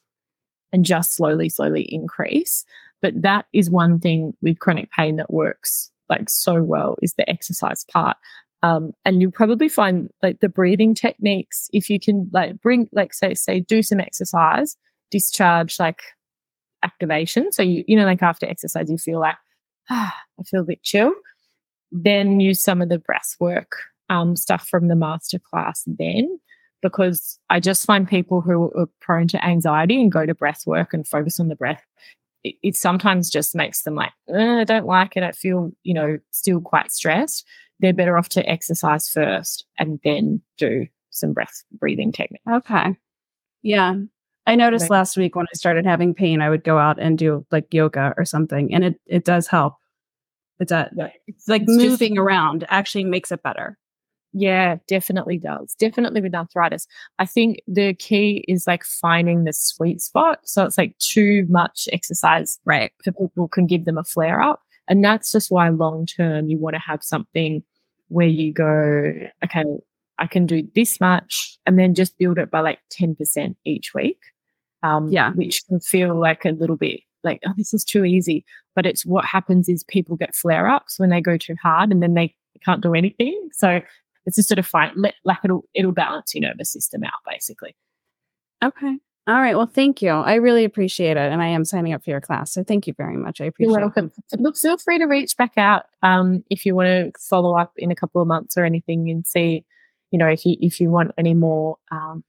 and 0.73 0.85
just 0.85 1.15
slowly, 1.15 1.49
slowly 1.49 1.83
increase. 1.83 2.65
But 3.01 3.21
that 3.23 3.47
is 3.53 3.71
one 3.71 3.99
thing 3.99 4.35
with 4.43 4.59
chronic 4.59 4.91
pain 4.93 5.17
that 5.17 5.33
works 5.33 5.91
like 6.09 6.29
so 6.31 6.63
well 6.63 6.97
is 7.03 7.15
the 7.15 7.29
exercise 7.29 7.85
part. 7.85 8.17
Um, 8.63 8.93
and 9.05 9.21
you 9.21 9.31
probably 9.31 9.69
find 9.69 10.09
like 10.23 10.41
the 10.41 10.49
breathing 10.49 10.95
techniques, 10.95 11.69
if 11.73 11.91
you 11.91 11.99
can 11.99 12.31
like 12.33 12.61
bring, 12.61 12.89
like 12.93 13.13
say, 13.13 13.35
say, 13.35 13.61
do 13.61 13.83
some 13.83 13.99
exercise, 13.99 14.77
discharge 15.11 15.81
like 15.81 16.01
activation. 16.85 17.51
So 17.51 17.63
you, 17.63 17.85
you 17.89 17.97
know, 17.97 18.05
like 18.05 18.23
after 18.23 18.47
exercise, 18.47 18.89
you 18.89 18.99
feel 18.99 19.19
like, 19.19 19.37
ah, 19.91 20.15
I 20.39 20.43
feel 20.45 20.61
a 20.61 20.65
bit 20.65 20.83
chill 20.83 21.13
then 21.93 22.41
use 22.41 22.63
some 22.63 22.83
of 22.83 22.89
the 22.89 22.99
breath 22.99 23.37
work 23.39 23.77
um, 24.11 24.35
stuff 24.35 24.67
from 24.67 24.89
the 24.89 24.95
masterclass 24.95 25.83
then 25.87 26.39
because 26.83 27.39
I 27.49 27.61
just 27.61 27.87
find 27.87 28.09
people 28.09 28.41
who 28.41 28.73
are 28.77 28.89
prone 29.01 29.29
to 29.29 29.45
anxiety 29.45 30.03
and 30.03 30.11
go 30.11 30.27
to 30.27 30.35
breath 30.35 30.67
work 30.67 30.93
and 30.93 31.07
focus 31.07 31.39
on 31.39 31.49
the 31.49 31.55
breath, 31.55 31.83
it, 32.43 32.57
it 32.63 32.77
sometimes 32.77 33.31
just 33.31 33.55
makes 33.55 33.83
them 33.83 33.95
like, 33.95 34.11
I 34.35 34.65
don't 34.65 34.87
like 34.87 35.17
it. 35.17 35.23
I 35.23 35.31
feel, 35.31 35.71
you 35.85 35.95
know, 35.95 36.19
still 36.33 36.61
quite 36.61 36.91
stressed. 36.91 37.47
They're 37.79 37.93
better 37.93 38.19
off 38.19 38.29
to 38.31 38.49
exercise 38.49 39.09
first 39.09 39.65
and 39.79 40.01
then 40.05 40.43
do 40.59 40.87
some 41.11 41.33
breath 41.33 41.63
breathing 41.73 42.13
technique. 42.13 42.43
Okay. 42.51 42.97
Yeah. 43.63 43.95
I 44.45 44.57
noticed 44.57 44.91
last 44.91 45.17
week 45.17 45.37
when 45.37 45.47
I 45.47 45.55
started 45.55 45.87
having 45.87 46.15
pain, 46.15 46.43
I 46.43 46.51
would 46.51 46.65
go 46.65 46.77
out 46.77 46.99
and 46.99 47.17
do 47.17 47.47
like 47.53 47.73
yoga 47.73 48.13
or 48.17 48.25
something, 48.25 48.75
and 48.75 48.83
it, 48.83 49.01
it 49.07 49.25
does 49.25 49.47
help. 49.47 49.75
It's 50.63 50.73
a, 50.73 50.89
it's 51.27 51.49
like 51.49 51.63
it's 51.63 51.77
moving 51.77 52.15
just, 52.15 52.21
around 52.21 52.65
actually 52.69 53.03
makes 53.03 53.33
it 53.33 53.43
better. 53.43 53.77
Yeah, 54.33 54.77
definitely 54.87 55.39
does. 55.39 55.75
Definitely 55.75 56.21
with 56.21 56.35
arthritis. 56.35 56.87
I 57.19 57.27
think 57.27 57.61
the 57.67 57.95
key 57.95 58.45
is 58.47 58.67
like 58.67 58.85
finding 58.85 59.45
the 59.45 59.53
sweet 59.53 60.01
spot. 60.01 60.39
So 60.45 60.65
it's 60.65 60.79
like 60.79 60.97
too 60.99 61.47
much 61.51 61.89
exercise 61.93 62.61
right 62.65 62.93
for 63.05 63.13
people 63.13 63.49
can 63.49 63.67
give 63.67 63.85
them 63.85 63.99
a 63.99 64.05
flare 64.05 64.41
up. 64.41 64.63
And 64.89 65.05
that's 65.05 65.33
just 65.33 65.51
why 65.51 65.69
long 65.69 66.07
term 66.07 66.49
you 66.49 66.59
want 66.59 66.75
to 66.75 66.81
have 66.81 67.03
something 67.03 67.63
where 68.09 68.27
you 68.27 68.53
go, 68.53 69.13
okay, 69.45 69.65
I 70.19 70.27
can 70.27 70.47
do 70.47 70.63
this 70.77 71.01
much 71.01 71.59
and 71.67 71.77
then 71.77 71.95
just 71.95 72.17
build 72.19 72.39
it 72.39 72.51
by 72.51 72.61
like 72.61 72.79
10% 72.91 73.57
each 73.65 73.93
week. 73.95 74.19
Um, 74.85 75.09
yeah. 75.09 75.33
Which 75.33 75.67
can 75.67 75.81
feel 75.81 76.19
like 76.19 76.45
a 76.45 76.51
little 76.51 76.77
bit 76.77 77.01
like, 77.25 77.41
oh, 77.47 77.53
this 77.57 77.75
is 77.75 77.85
too 77.85 78.05
easy. 78.05 78.45
But 78.75 78.87
it's 78.87 79.05
what 79.05 79.25
happens 79.25 79.69
is 79.69 79.85
people 79.85 80.17
get 80.17 80.35
flare 80.35 80.69
ups 80.69 80.99
when 80.99 81.11
they 81.11 81.21
go 81.21 81.37
too 81.37 81.57
hard 81.63 81.91
and 81.91 82.03
then 82.03 82.15
they 82.15 82.35
can't 82.65 82.83
do 82.83 82.95
anything. 82.95 83.49
So 83.53 83.81
it's 84.25 84.37
just 84.37 84.49
sort 84.49 84.59
of 84.59 84.67
fine. 84.67 84.93
Let, 84.97 85.15
like 85.25 85.39
it'll, 85.45 85.65
it'll 85.75 85.93
balance 85.93 86.35
your 86.35 86.43
nervous 86.43 86.73
system 86.73 87.05
out 87.05 87.13
basically. 87.27 87.77
Okay. 88.65 88.99
All 89.29 89.41
right. 89.41 89.57
Well, 89.57 89.71
thank 89.73 90.03
you. 90.03 90.11
I 90.11 90.35
really 90.35 90.65
appreciate 90.65 91.17
it. 91.17 91.33
And 91.33 91.41
I 91.41 91.47
am 91.47 91.65
signing 91.65 91.93
up 91.93 92.03
for 92.03 92.11
your 92.11 92.21
class. 92.21 92.53
So 92.53 92.65
thank 92.65 92.89
you 92.89 92.95
very 92.95 93.17
much. 93.17 93.41
I 93.41 93.45
appreciate 93.45 93.73
You're 93.73 93.81
welcome. 93.81 94.11
it. 94.33 94.41
Look, 94.41 94.57
feel 94.57 94.79
free 94.79 94.99
to 94.99 95.05
reach 95.05 95.37
back 95.37 95.57
out 95.57 95.85
um, 96.03 96.43
if 96.51 96.67
you 96.67 96.75
want 96.75 96.89
to 96.89 97.13
follow 97.21 97.57
up 97.57 97.73
in 97.77 97.93
a 97.93 97.95
couple 97.95 98.21
of 98.21 98.27
months 98.27 98.57
or 98.57 98.65
anything 98.65 99.11
and 99.11 99.25
see, 99.25 99.65
you 100.11 100.19
know, 100.19 100.27
if 100.27 100.45
you 100.45 100.57
if 100.61 100.81
you 100.81 100.91
want 100.91 101.13
any 101.19 101.35
more, 101.35 101.77
um, 101.93 102.25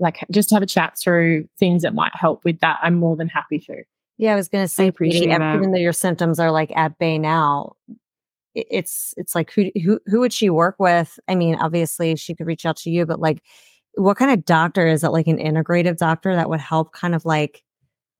like 0.00 0.18
just 0.32 0.50
have 0.50 0.62
a 0.62 0.66
chat 0.66 0.98
through 0.98 1.48
things 1.58 1.82
that 1.82 1.94
might 1.94 2.14
help 2.14 2.44
with 2.44 2.58
that. 2.60 2.78
I'm 2.82 2.94
more 2.94 3.16
than 3.16 3.28
happy 3.28 3.60
to. 3.60 3.84
Yeah, 4.20 4.34
I 4.34 4.36
was 4.36 4.50
going 4.50 4.62
to 4.62 4.68
say, 4.68 4.86
appreciate 4.86 5.28
Katie, 5.28 5.38
that. 5.38 5.56
even 5.56 5.72
though 5.72 5.78
your 5.78 5.94
symptoms 5.94 6.38
are 6.38 6.50
like 6.50 6.70
at 6.76 6.98
bay 6.98 7.16
now, 7.16 7.72
it's 8.54 9.14
it's 9.16 9.34
like 9.34 9.50
who 9.50 9.70
who 9.82 9.98
who 10.04 10.20
would 10.20 10.34
she 10.34 10.50
work 10.50 10.76
with? 10.78 11.18
I 11.26 11.34
mean, 11.34 11.54
obviously 11.54 12.14
she 12.16 12.34
could 12.34 12.46
reach 12.46 12.66
out 12.66 12.76
to 12.78 12.90
you, 12.90 13.06
but 13.06 13.18
like, 13.18 13.42
what 13.94 14.18
kind 14.18 14.30
of 14.30 14.44
doctor 14.44 14.86
is 14.86 15.02
it? 15.04 15.08
Like 15.08 15.26
an 15.26 15.38
integrative 15.38 15.96
doctor 15.96 16.34
that 16.34 16.50
would 16.50 16.60
help 16.60 16.92
kind 16.92 17.14
of 17.14 17.24
like 17.24 17.62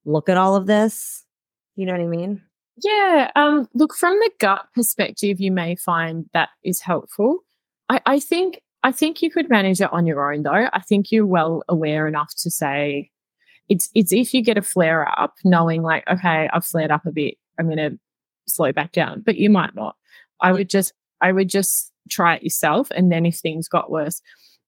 look 0.03 0.27
at 0.27 0.37
all 0.37 0.55
of 0.55 0.65
this? 0.65 1.23
You 1.75 1.85
know 1.85 1.91
what 1.91 2.01
I 2.01 2.07
mean? 2.07 2.41
Yeah. 2.83 3.29
Um, 3.35 3.69
look, 3.75 3.93
from 3.93 4.17
the 4.17 4.31
gut 4.39 4.65
perspective, 4.73 5.39
you 5.39 5.51
may 5.51 5.75
find 5.75 6.25
that 6.33 6.49
is 6.63 6.81
helpful. 6.81 7.41
I, 7.89 8.01
I 8.07 8.19
think 8.19 8.59
I 8.81 8.91
think 8.91 9.21
you 9.21 9.29
could 9.29 9.51
manage 9.51 9.81
it 9.81 9.93
on 9.93 10.07
your 10.07 10.33
own 10.33 10.41
though. 10.41 10.67
I 10.73 10.79
think 10.79 11.11
you're 11.11 11.27
well 11.27 11.61
aware 11.69 12.07
enough 12.07 12.33
to 12.39 12.49
say 12.49 13.11
it's 13.69 13.89
it's 13.95 14.11
if 14.11 14.33
you 14.33 14.43
get 14.43 14.57
a 14.57 14.61
flare 14.61 15.07
up, 15.19 15.35
knowing 15.43 15.81
like, 15.83 16.03
okay, 16.09 16.49
I've 16.53 16.65
flared 16.65 16.91
up 16.91 17.05
a 17.05 17.11
bit, 17.11 17.35
I'm 17.59 17.69
gonna 17.69 17.91
slow 18.47 18.71
back 18.71 18.91
down. 18.91 19.21
But 19.25 19.37
you 19.37 19.49
might 19.49 19.75
not. 19.75 19.95
I 20.41 20.51
would 20.51 20.69
just 20.69 20.93
I 21.21 21.31
would 21.31 21.49
just 21.49 21.91
try 22.09 22.35
it 22.35 22.43
yourself 22.43 22.89
and 22.95 23.11
then 23.11 23.25
if 23.25 23.37
things 23.37 23.67
got 23.67 23.91
worse. 23.91 24.21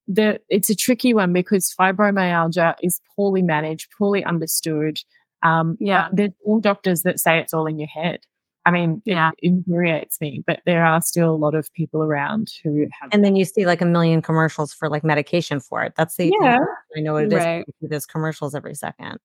The 0.07 0.39
it's 0.49 0.69
a 0.69 0.75
tricky 0.75 1.13
one 1.13 1.33
because 1.33 1.73
fibromyalgia 1.79 2.75
is 2.83 2.99
poorly 3.15 3.41
managed, 3.41 3.89
poorly 3.97 4.23
understood. 4.23 4.99
Um, 5.43 5.77
Yeah. 5.79 6.09
there's 6.13 6.31
all 6.45 6.59
doctors 6.59 7.01
that 7.03 7.19
say 7.19 7.39
it's 7.39 7.53
all 7.53 7.65
in 7.67 7.79
your 7.79 7.87
head. 7.87 8.19
I 8.65 8.71
mean, 8.71 9.01
Yeah. 9.05 9.31
it 9.37 9.47
infuriates 9.47 10.21
me, 10.21 10.43
but 10.47 10.61
there 10.65 10.85
are 10.85 11.01
still 11.01 11.33
a 11.33 11.35
lot 11.35 11.53
of 11.55 11.71
people 11.73 12.01
around 12.01 12.47
who 12.63 12.85
have. 13.01 13.09
And 13.11 13.23
then 13.23 13.35
you 13.35 13.43
see 13.45 13.65
like 13.65 13.81
a 13.81 13.85
million 13.85 14.21
commercials 14.21 14.73
for 14.73 14.89
like 14.89 15.03
medication 15.03 15.59
for 15.59 15.83
it. 15.83 15.93
That's 15.97 16.15
the 16.15 16.31
Yeah. 16.41 16.59
I 16.95 17.01
know 17.01 17.13
what 17.13 17.25
it 17.25 17.33
is. 17.33 17.39
Right. 17.39 17.65
You 17.67 17.73
see 17.81 17.87
those 17.87 18.05
commercials 18.05 18.55
every 18.55 18.75
second. 18.75 19.17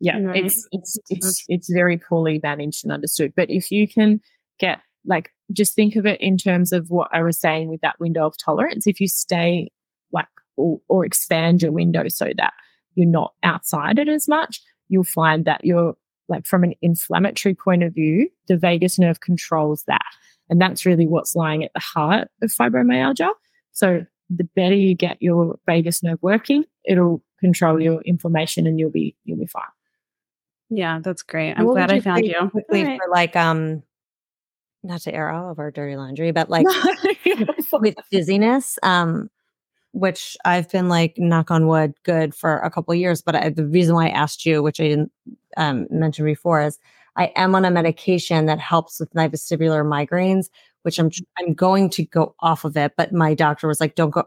yeah, 0.00 0.18
Right. 0.18 0.44
it's 0.44 0.68
it's 0.72 0.98
it's 1.08 1.44
it's 1.48 1.72
very 1.72 1.96
poorly 1.96 2.40
managed 2.42 2.84
and 2.84 2.92
understood. 2.92 3.32
But 3.34 3.48
if 3.50 3.70
you 3.70 3.88
can 3.88 4.20
get 4.58 4.80
like 5.06 5.30
just 5.52 5.74
think 5.74 5.94
of 5.96 6.04
it 6.06 6.20
in 6.20 6.36
terms 6.36 6.72
of 6.72 6.90
what 6.90 7.08
I 7.12 7.22
was 7.22 7.38
saying 7.40 7.68
with 7.68 7.80
that 7.82 7.98
window 8.00 8.26
of 8.26 8.34
tolerance. 8.36 8.86
If 8.86 9.00
you 9.00 9.08
stay 9.08 9.70
like 10.12 10.26
or, 10.56 10.80
or 10.88 11.04
expand 11.06 11.62
your 11.62 11.72
window 11.72 12.08
so 12.08 12.30
that 12.36 12.52
you're 12.94 13.06
not 13.08 13.32
outside 13.42 13.98
it 13.98 14.08
as 14.08 14.26
much, 14.28 14.60
you'll 14.88 15.04
find 15.04 15.44
that 15.46 15.64
you're 15.64 15.94
like 16.28 16.46
from 16.46 16.64
an 16.64 16.74
inflammatory 16.82 17.54
point 17.54 17.82
of 17.82 17.94
view, 17.94 18.28
the 18.48 18.56
vagus 18.56 18.98
nerve 18.98 19.20
controls 19.20 19.84
that. 19.86 20.04
And 20.48 20.60
that's 20.60 20.84
really 20.86 21.06
what's 21.06 21.34
lying 21.34 21.64
at 21.64 21.72
the 21.74 21.80
heart 21.80 22.28
of 22.42 22.50
fibromyalgia. 22.50 23.30
So 23.72 24.04
the 24.30 24.44
better 24.44 24.74
you 24.74 24.94
get 24.94 25.16
your 25.20 25.58
vagus 25.66 26.02
nerve 26.02 26.18
working, 26.22 26.64
it'll 26.84 27.22
control 27.40 27.80
your 27.80 28.00
inflammation 28.02 28.66
and 28.66 28.78
you'll 28.78 28.90
be 28.90 29.16
you'll 29.24 29.38
be 29.38 29.46
fine. 29.46 29.62
Yeah, 30.70 31.00
that's 31.02 31.22
great. 31.22 31.52
I'm 31.52 31.64
What 31.66 31.74
glad 31.74 31.90
I 31.90 32.00
found 32.00 32.26
you. 32.26 32.48
quickly 32.50 32.80
All 32.82 32.86
right. 32.88 33.00
for 33.04 33.10
like 33.10 33.36
um 33.36 33.82
not 34.82 35.00
to 35.02 35.14
air 35.14 35.30
all 35.30 35.50
of 35.50 35.58
our 35.58 35.70
dirty 35.70 35.96
laundry, 35.96 36.30
but 36.32 36.50
like 36.50 36.66
with 37.72 37.94
dizziness, 38.10 38.78
um, 38.82 39.30
which 39.94 40.36
I've 40.44 40.68
been 40.70 40.88
like 40.88 41.14
knock 41.16 41.50
on 41.50 41.68
wood 41.68 41.94
good 42.02 42.34
for 42.34 42.58
a 42.58 42.70
couple 42.70 42.92
of 42.92 42.98
years. 42.98 43.22
But 43.22 43.36
I, 43.36 43.48
the 43.48 43.66
reason 43.66 43.94
why 43.94 44.06
I 44.06 44.10
asked 44.10 44.44
you, 44.44 44.62
which 44.62 44.80
I 44.80 44.88
didn't 44.88 45.12
um, 45.56 45.86
mention 45.88 46.24
before, 46.24 46.60
is 46.60 46.78
I 47.16 47.32
am 47.36 47.54
on 47.54 47.64
a 47.64 47.70
medication 47.70 48.46
that 48.46 48.58
helps 48.58 48.98
with 48.98 49.14
my 49.14 49.28
vestibular 49.28 49.84
migraines, 49.84 50.50
which 50.82 50.98
I'm 50.98 51.10
I'm 51.38 51.54
going 51.54 51.90
to 51.90 52.04
go 52.04 52.34
off 52.40 52.64
of 52.64 52.76
it. 52.76 52.92
But 52.96 53.12
my 53.12 53.34
doctor 53.34 53.68
was 53.68 53.80
like, 53.80 53.94
don't 53.94 54.10
go. 54.10 54.24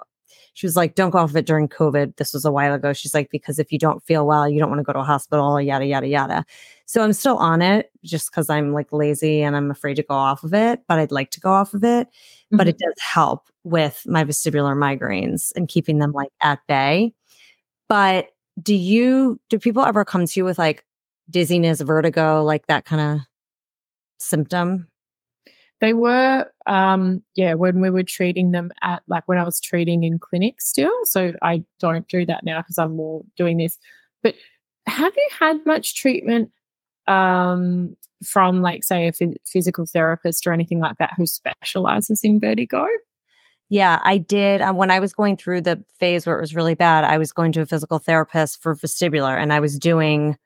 She 0.54 0.65
was 0.65 0.76
like, 0.76 0.96
don't 0.96 1.12
go 1.12 1.20
off 1.20 1.30
of 1.30 1.36
it 1.36 1.46
during 1.46 1.68
COVID. 1.68 2.15
This 2.15 2.34
was 2.34 2.44
a 2.44 2.52
while 2.52 2.74
ago. 2.74 2.92
She's 2.92 3.13
like, 3.13 3.30
because 3.30 3.60
if 3.60 3.72
you 3.72 3.78
don't 3.78 4.04
feel 4.04 4.26
well, 4.26 4.50
you 4.50 4.60
don't 4.60 4.70
want 4.70 4.80
to 4.80 4.84
go 4.84 4.94
to 4.94 5.00
a 5.00 5.04
hospital, 5.04 5.62
yada, 5.62 5.86
yada, 5.86 6.08
yada. 6.08 6.46
So 6.88 7.04
I'm 7.04 7.13
still 7.13 7.38
on 7.38 7.62
it 7.62 7.92
just 8.04 8.32
because 8.32 8.50
I'm 8.50 8.74
like 8.74 8.92
lazy 8.92 9.44
and 9.44 9.56
I'm 9.56 9.70
afraid 9.70 9.98
to 9.98 10.04
go 10.04 10.15
off 10.15 10.44
of 10.44 10.56
it, 10.56 10.82
but 10.88 10.98
I'd 10.98 11.12
like 11.12 11.30
to 11.32 11.39
go 11.39 11.52
off 11.52 11.76
of 11.76 11.84
it. 11.84 12.08
But 12.50 12.68
it 12.68 12.80
does 12.80 12.96
help 13.00 13.50
with 13.68 14.04
my 14.06 14.24
vestibular 14.24 14.76
migraines 14.76 15.52
and 15.56 15.68
keeping 15.68 16.00
them 16.00 16.12
like 16.12 16.32
at 16.42 16.60
bay. 16.68 17.14
But 17.90 18.30
do 18.62 18.76
you, 18.76 19.40
do 19.50 19.60
people 19.60 19.84
ever 19.84 20.04
come 20.04 20.26
to 20.26 20.40
you 20.40 20.46
with 20.46 20.58
like 20.58 20.84
dizziness, 21.30 21.82
vertigo, 21.82 22.44
like 22.44 22.68
that 22.68 22.86
kind 22.86 23.02
of 23.02 23.26
symptom? 24.20 24.88
They 25.80 25.94
were, 25.94 26.52
um, 26.66 27.22
yeah, 27.36 27.54
when 27.54 27.82
we 27.82 27.90
were 27.92 28.04
treating 28.04 28.52
them 28.52 28.72
at 28.82 29.04
like 29.08 29.28
when 29.28 29.38
I 29.38 29.44
was 29.44 29.60
treating 29.60 30.04
in 30.04 30.18
clinic 30.18 30.60
still. 30.60 30.94
So 31.04 31.34
I 31.44 31.64
don't 31.80 32.08
do 32.08 32.26
that 32.26 32.44
now 32.44 32.62
because 32.62 32.80
I'm 32.80 32.96
more 32.96 33.24
doing 33.36 33.58
this. 33.58 33.78
But 34.24 34.34
have 34.88 35.14
you 35.16 35.30
had 35.40 35.66
much 35.66 35.96
treatment 35.96 36.50
um, 37.08 37.96
from 38.24 38.62
like 38.62 38.84
say 38.84 39.08
a 39.08 39.12
phys- 39.12 39.38
physical 39.46 39.86
therapist 39.86 40.48
or 40.48 40.52
anything 40.52 40.80
like 40.80 40.98
that 40.98 41.14
who 41.16 41.28
specializes 41.28 42.22
in 42.24 42.40
vertigo? 42.40 42.88
Yeah, 43.70 44.00
I 44.04 44.18
did. 44.18 44.62
Um, 44.62 44.78
when 44.78 44.92
I 44.92 45.00
was 45.00 45.14
going 45.14 45.36
through 45.38 45.62
the 45.62 45.84
phase 46.00 46.26
where 46.26 46.38
it 46.38 46.42
was 46.42 46.56
really 46.56 46.76
bad, 46.76 47.04
I 47.04 47.18
was 47.18 47.32
going 47.34 47.52
to 47.54 47.62
a 47.62 47.66
physical 47.66 48.00
therapist 48.00 48.62
for 48.62 48.76
vestibular 48.76 49.38
and 49.38 49.52
I 49.52 49.60
was 49.60 49.78
doing 49.78 50.38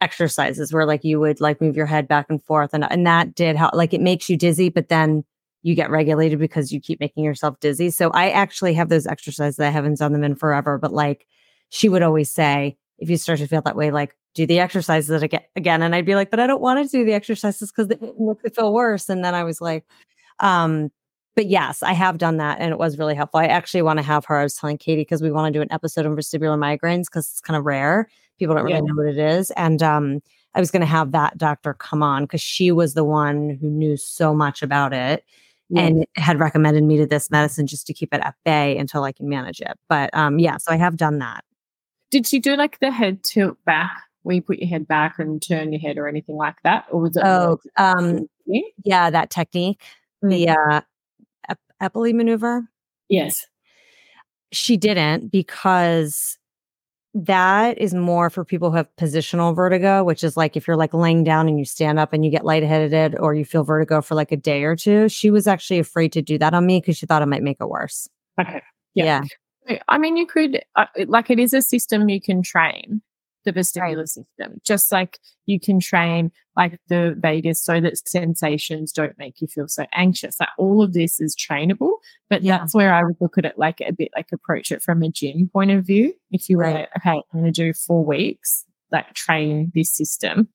exercises 0.00 0.72
where 0.72 0.86
like 0.86 1.04
you 1.04 1.20
would 1.20 1.40
like 1.40 1.60
move 1.60 1.76
your 1.76 1.86
head 1.86 2.06
back 2.08 2.26
and 2.28 2.42
forth 2.42 2.74
and 2.74 2.84
and 2.90 3.06
that 3.06 3.34
did 3.34 3.56
help 3.56 3.72
like 3.74 3.94
it 3.94 4.00
makes 4.02 4.28
you 4.28 4.36
dizzy 4.36 4.68
but 4.68 4.88
then 4.88 5.24
you 5.64 5.74
get 5.74 5.90
regulated 5.90 6.38
because 6.38 6.70
you 6.72 6.78
keep 6.80 7.00
making 7.00 7.24
yourself 7.24 7.58
dizzy. 7.58 7.90
So 7.90 8.10
I 8.10 8.30
actually 8.30 8.74
have 8.74 8.90
those 8.90 9.06
exercises. 9.06 9.58
I 9.58 9.70
haven't 9.70 9.98
done 9.98 10.12
them 10.12 10.22
in 10.22 10.36
forever, 10.36 10.78
but 10.78 10.92
like 10.92 11.26
she 11.70 11.88
would 11.88 12.02
always 12.02 12.30
say, 12.30 12.76
if 12.98 13.08
you 13.08 13.16
start 13.16 13.38
to 13.38 13.46
feel 13.48 13.62
that 13.62 13.74
way, 13.74 13.90
like 13.90 14.14
do 14.34 14.46
the 14.46 14.60
exercises 14.60 15.22
again. 15.22 15.82
And 15.82 15.94
I'd 15.94 16.04
be 16.04 16.16
like, 16.16 16.30
but 16.30 16.38
I 16.38 16.46
don't 16.46 16.60
want 16.60 16.84
to 16.84 16.98
do 16.98 17.04
the 17.06 17.14
exercises 17.14 17.72
because 17.72 17.90
it 17.90 18.00
makes 18.20 18.44
it 18.44 18.54
feel 18.54 18.74
worse. 18.74 19.08
And 19.08 19.24
then 19.24 19.34
I 19.34 19.42
was 19.42 19.62
like, 19.62 19.86
um, 20.40 20.90
but 21.36 21.46
yes, 21.46 21.82
I 21.82 21.92
have 21.92 22.18
done 22.18 22.36
that 22.38 22.58
and 22.60 22.70
it 22.72 22.78
was 22.78 22.98
really 22.98 23.14
helpful. 23.14 23.40
I 23.40 23.46
actually 23.46 23.82
want 23.82 23.98
to 23.98 24.02
have 24.04 24.24
her. 24.26 24.36
I 24.36 24.42
was 24.44 24.54
telling 24.54 24.78
Katie 24.78 25.02
because 25.02 25.22
we 25.22 25.30
want 25.30 25.52
to 25.52 25.58
do 25.58 25.62
an 25.62 25.72
episode 25.72 26.06
on 26.06 26.14
vestibular 26.16 26.58
migraines 26.58 27.06
because 27.06 27.30
it's 27.30 27.40
kind 27.40 27.56
of 27.56 27.64
rare. 27.64 28.08
People 28.38 28.54
don't 28.54 28.64
really 28.64 28.76
Yeah. 28.76 28.80
know 28.82 28.94
what 28.94 29.06
it 29.06 29.18
is. 29.18 29.50
And 29.52 29.82
um, 29.82 30.20
I 30.54 30.60
was 30.60 30.70
going 30.70 30.80
to 30.80 30.86
have 30.86 31.12
that 31.12 31.36
doctor 31.38 31.74
come 31.74 32.02
on 32.02 32.24
because 32.24 32.40
she 32.40 32.70
was 32.70 32.94
the 32.94 33.04
one 33.04 33.58
who 33.60 33.68
knew 33.68 33.96
so 33.96 34.34
much 34.34 34.62
about 34.62 34.92
it 34.92 35.24
and 35.76 36.04
had 36.14 36.38
recommended 36.38 36.84
me 36.84 36.96
to 36.98 37.06
this 37.06 37.30
medicine 37.32 37.66
just 37.66 37.84
to 37.88 37.92
keep 37.92 38.14
it 38.14 38.20
at 38.20 38.36
bay 38.44 38.76
until 38.78 39.02
I 39.02 39.10
can 39.10 39.28
manage 39.28 39.60
it. 39.60 39.76
But 39.88 40.10
um, 40.14 40.38
yeah, 40.38 40.58
so 40.58 40.70
I 40.70 40.76
have 40.76 40.96
done 40.96 41.18
that. 41.18 41.42
Did 42.12 42.28
she 42.28 42.38
do 42.38 42.54
like 42.54 42.78
the 42.78 42.92
head 42.92 43.24
tilt 43.24 43.56
back 43.64 43.90
where 44.22 44.36
you 44.36 44.42
put 44.42 44.58
your 44.60 44.68
head 44.68 44.86
back 44.86 45.18
and 45.18 45.42
turn 45.42 45.72
your 45.72 45.80
head 45.80 45.98
or 45.98 46.06
anything 46.06 46.36
like 46.36 46.56
that? 46.62 46.84
Or 46.92 47.00
was 47.00 47.16
it? 47.16 47.24
Oh, 47.24 47.58
um, 47.76 48.28
Yeah. 48.46 48.60
yeah, 48.84 49.10
that 49.10 49.30
technique, 49.30 49.82
the 50.22 50.50
uh, 50.50 50.80
Epley 51.82 52.14
maneuver. 52.14 52.68
Yes. 53.08 53.46
She 54.52 54.76
didn't 54.76 55.30
because 55.30 56.38
that 57.14 57.78
is 57.78 57.94
more 57.94 58.28
for 58.28 58.44
people 58.44 58.70
who 58.70 58.76
have 58.76 58.88
positional 58.96 59.54
vertigo, 59.54 60.02
which 60.02 60.24
is 60.24 60.36
like 60.36 60.56
if 60.56 60.66
you're 60.66 60.76
like 60.76 60.92
laying 60.92 61.22
down 61.22 61.46
and 61.48 61.58
you 61.58 61.64
stand 61.64 61.98
up 61.98 62.12
and 62.12 62.24
you 62.24 62.30
get 62.30 62.44
lightheaded 62.44 63.16
or 63.18 63.34
you 63.34 63.44
feel 63.44 63.62
vertigo 63.62 64.00
for 64.00 64.16
like 64.16 64.32
a 64.32 64.36
day 64.36 64.64
or 64.64 64.74
two. 64.74 65.08
She 65.08 65.30
was 65.30 65.46
actually 65.46 65.78
afraid 65.78 66.12
to 66.12 66.22
do 66.22 66.38
that 66.38 66.54
on 66.54 66.66
me 66.66 66.80
because 66.80 66.96
she 66.96 67.06
thought 67.06 67.22
it 67.22 67.26
might 67.26 67.42
make 67.42 67.58
it 67.60 67.68
worse. 67.68 68.08
Okay. 68.40 68.62
Yeah. 68.94 69.22
Yeah. 69.68 69.78
I 69.88 69.98
mean, 69.98 70.16
you 70.16 70.26
could, 70.26 70.60
uh, 70.76 70.86
like, 71.06 71.30
it 71.30 71.38
is 71.38 71.54
a 71.54 71.62
system 71.62 72.08
you 72.08 72.20
can 72.20 72.42
train, 72.42 73.00
the 73.44 73.52
vestibular 73.52 74.06
system, 74.08 74.60
just 74.64 74.90
like 74.92 75.18
you 75.46 75.60
can 75.60 75.78
train, 75.80 76.32
like, 76.56 76.78
the 76.88 77.14
vagus 77.18 77.62
so 77.62 77.80
that 77.80 77.98
sensations 78.08 78.92
don't 78.92 79.18
make 79.18 79.40
you 79.40 79.46
feel 79.46 79.68
so 79.68 79.84
anxious. 79.94 80.38
Like, 80.40 80.48
all 80.58 80.82
of 80.82 80.92
this 80.94 81.20
is 81.20 81.36
trainable, 81.36 81.92
but 82.30 82.42
Yeah. 82.42 82.58
that's 82.58 82.74
where 82.74 82.92
I 82.94 83.02
would 83.04 83.16
look 83.20 83.36
at 83.38 83.44
it 83.44 83.58
like 83.58 83.80
a 83.80 83.92
bit 83.92 84.10
like 84.16 84.28
approach 84.32 84.72
it 84.72 84.82
from 84.82 85.02
a 85.02 85.10
gym 85.10 85.50
point 85.52 85.70
of 85.70 85.86
view. 85.86 86.14
If 86.30 86.48
you 86.48 86.56
were 86.56 86.64
Right. 86.64 86.74
like, 86.74 86.88
okay, 86.98 87.10
I'm 87.32 87.40
going 87.40 87.44
to 87.44 87.50
do 87.52 87.72
four 87.72 88.04
weeks, 88.04 88.64
like, 88.90 89.12
train 89.14 89.70
this 89.74 89.94
system 89.94 90.48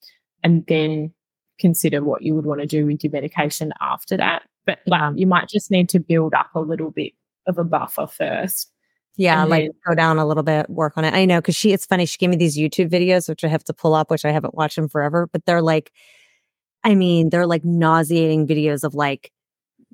and 0.43 0.65
then 0.67 1.13
consider 1.59 2.03
what 2.03 2.21
you 2.21 2.33
would 2.35 2.45
want 2.45 2.61
to 2.61 2.67
do 2.67 2.85
with 2.85 3.03
your 3.03 3.11
medication 3.11 3.73
after 3.81 4.15
that. 4.17 4.43
But 4.65 4.79
like, 4.87 5.17
you 5.17 5.27
might 5.27 5.49
just 5.49 5.69
need 5.71 5.89
to 5.89 5.99
build 5.99 6.33
up 6.33 6.49
a 6.55 6.59
little 6.61 6.89
bit 6.91 7.13
of 7.47 7.57
a 7.57 7.63
buffer 7.63 8.07
first. 8.07 8.71
Yeah, 9.17 9.41
And 9.41 9.49
like 9.49 9.63
then- 9.63 9.71
go 9.85 9.95
down 9.95 10.17
a 10.17 10.25
little 10.25 10.43
bit, 10.43 10.69
work 10.69 10.93
on 10.97 11.03
it. 11.03 11.13
I 11.13 11.25
know 11.25 11.39
because 11.41 11.55
she, 11.55 11.73
it's 11.73 11.85
funny. 11.85 12.05
She 12.05 12.17
gave 12.17 12.29
me 12.29 12.37
these 12.37 12.57
YouTube 12.57 12.89
videos, 12.89 13.27
which 13.27 13.43
I 13.43 13.47
have 13.47 13.63
to 13.65 13.73
pull 13.73 13.93
up, 13.93 14.09
which 14.09 14.23
I 14.25 14.31
haven't 14.31 14.53
watched 14.55 14.75
them 14.77 14.87
forever, 14.87 15.27
but 15.31 15.45
they're 15.45 15.61
like, 15.61 15.91
I 16.83 16.95
mean, 16.95 17.29
they're 17.29 17.45
like 17.47 17.65
nauseating 17.65 18.47
videos 18.47 18.83
of 18.85 18.95
like 18.95 19.31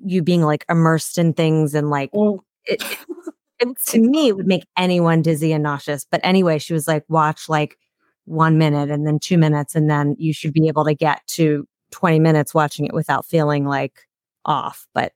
you 0.04 0.22
being 0.22 0.42
like 0.42 0.64
immersed 0.70 1.18
in 1.18 1.32
things 1.32 1.74
and 1.74 1.90
like, 1.90 2.10
it, 2.66 2.82
it, 3.58 3.68
to 3.86 4.00
me, 4.00 4.28
it 4.28 4.36
would 4.36 4.46
make 4.46 4.66
anyone 4.76 5.22
dizzy 5.22 5.52
and 5.52 5.62
nauseous. 5.64 6.06
But 6.08 6.20
anyway, 6.22 6.58
she 6.58 6.72
was 6.72 6.86
like, 6.86 7.04
watch 7.08 7.48
like 7.48 7.76
one 8.26 8.58
minute 8.58 8.90
and 8.90 9.06
then 9.06 9.18
two 9.18 9.38
minutes, 9.38 9.74
and 9.74 9.90
then 9.90 10.14
you 10.18 10.32
should 10.32 10.52
be 10.52 10.68
able 10.68 10.84
to 10.84 10.94
get 10.94 11.26
to 11.28 11.66
20 11.92 12.20
minutes 12.20 12.54
watching 12.54 12.84
it 12.86 12.92
without 12.94 13.24
feeling 13.26 13.64
like 13.66 14.06
off. 14.44 14.86
But 14.94 15.12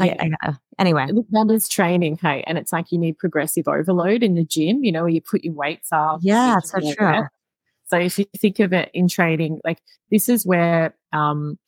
Yeah. 0.00 0.54
Anyway. 0.78 1.06
That 1.30 1.50
is 1.50 1.68
training, 1.68 2.18
hey, 2.20 2.44
and 2.46 2.58
it's 2.58 2.72
like 2.72 2.92
you 2.92 2.98
need 2.98 3.18
progressive 3.18 3.68
overload 3.68 4.22
in 4.22 4.34
the 4.34 4.44
gym. 4.44 4.84
You 4.84 4.92
know, 4.92 5.02
where 5.02 5.10
you 5.10 5.20
put 5.20 5.44
your 5.44 5.54
weights 5.54 5.88
up. 5.92 6.18
Yeah, 6.22 6.58
so 6.60 6.80
true. 6.80 6.94
that. 7.00 7.30
So 7.88 7.98
if 7.98 8.18
you 8.18 8.26
think 8.36 8.58
of 8.58 8.72
it 8.72 8.90
in 8.92 9.08
training, 9.08 9.60
like 9.64 9.78
this 10.10 10.28
is 10.28 10.44
where 10.44 10.94
um 11.12 11.58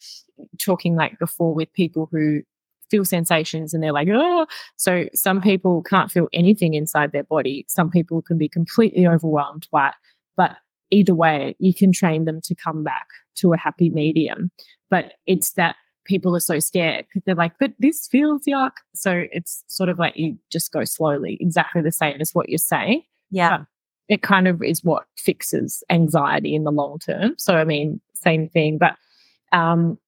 talking 0.59 0.97
like 0.97 1.19
before 1.19 1.55
with 1.55 1.73
people 1.73 2.09
who 2.11 2.43
feel 2.91 3.05
sensations 3.05 3.75
and 3.75 3.83
they're 3.83 3.93
like, 3.93 4.09
oh, 4.11 4.47
so 4.77 5.07
some 5.15 5.41
people 5.41 5.83
can't 5.83 6.11
feel 6.11 6.29
anything 6.33 6.75
inside 6.75 7.13
their 7.13 7.25
body. 7.25 7.65
Some 7.69 7.91
people 7.91 8.23
can 8.23 8.39
be 8.39 8.49
completely 8.49 9.07
overwhelmed 9.07 9.69
by 9.71 9.89
it. 9.89 9.95
But 10.37 10.57
either 10.91 11.15
way, 11.15 11.55
you 11.59 11.75
can 11.75 11.93
train 11.93 12.25
them 12.25 12.41
to 12.45 12.55
come 12.55 12.83
back 12.83 13.07
to 13.37 13.53
a 13.53 13.59
happy 13.59 13.91
medium. 13.91 14.51
But 14.91 15.13
it's 15.27 15.53
that 15.53 15.77
people 16.09 16.35
are 16.35 16.41
so 16.41 16.59
scared 16.59 17.05
because 17.07 17.23
they're 17.27 17.35
like, 17.35 17.53
but 17.61 17.73
this 17.79 18.09
feels 18.09 18.43
yuck. 18.47 18.73
So 18.95 19.25
it's 19.31 19.63
sort 19.69 19.89
of 19.91 19.99
like 19.99 20.17
you 20.17 20.39
just 20.51 20.73
go 20.73 20.83
slowly, 20.85 21.37
exactly 21.41 21.83
the 21.83 21.93
same 21.93 22.21
as 22.21 22.35
what 22.35 22.49
you're 22.49 22.59
saying 22.59 23.03
Yeah. 23.31 23.65
it 24.09 24.23
kind 24.23 24.49
of 24.49 24.63
is 24.63 24.83
what 24.83 25.05
fixes 25.17 25.85
anxiety 25.91 26.55
in 26.55 26.65
the 26.65 26.73
long 26.73 26.99
term. 26.99 27.35
So 27.39 27.55
I 27.57 27.65
mean, 27.65 28.01
same 28.15 28.49
thing. 28.49 28.79
But 28.79 28.97
um, 29.53 29.99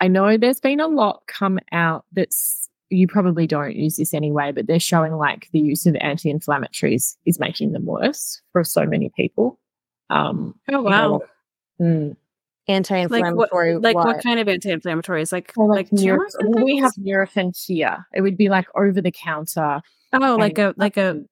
I 0.00 0.08
know 0.08 0.36
there's 0.36 0.60
been 0.60 0.80
a 0.80 0.88
lot 0.88 1.22
come 1.28 1.58
out 1.72 2.04
that's 2.12 2.68
you 2.92 3.06
probably 3.06 3.46
don't 3.46 3.76
use 3.76 3.96
this 3.96 4.12
anyway, 4.12 4.50
but 4.50 4.66
they're 4.66 4.80
showing 4.80 5.12
like 5.12 5.48
the 5.52 5.60
use 5.60 5.86
of 5.86 5.94
anti-inflammatories 6.00 7.16
is 7.24 7.38
making 7.38 7.70
them 7.70 7.84
worse 7.86 8.42
for 8.52 8.64
so 8.64 8.84
many 8.84 9.10
people. 9.14 9.60
Um, 10.10 10.56
Oh, 10.72 10.82
you 10.82 10.90
know, 10.90 11.12
wow. 11.12 11.22
mm. 11.80 12.16
Anti-inflammatory. 12.70 13.74
Like 13.74 13.82
what, 13.82 13.82
like 13.82 13.96
what 13.96 14.06
what? 14.16 14.22
kind 14.22 14.40
of 14.40 14.48
anti-inflammatories? 14.48 15.32
Like 15.32 15.52
Or 15.56 15.68
like, 15.68 15.90
Nurofen- 15.90 16.00
tumors 16.02 16.34
and 16.36 16.62
we 16.64 16.76
have 16.78 16.94
things? 16.94 17.06
Nurofen 17.06 17.66
here. 17.66 18.06
It 18.14 18.20
would 18.22 18.36
be 18.36 18.48
like 18.48 18.66
over 18.74 19.00
the 19.00 19.10
counter. 19.12 19.80
oh 20.12 20.36
like 20.36 20.58
a 20.58 20.74
like 20.76 20.96
a 20.96 21.22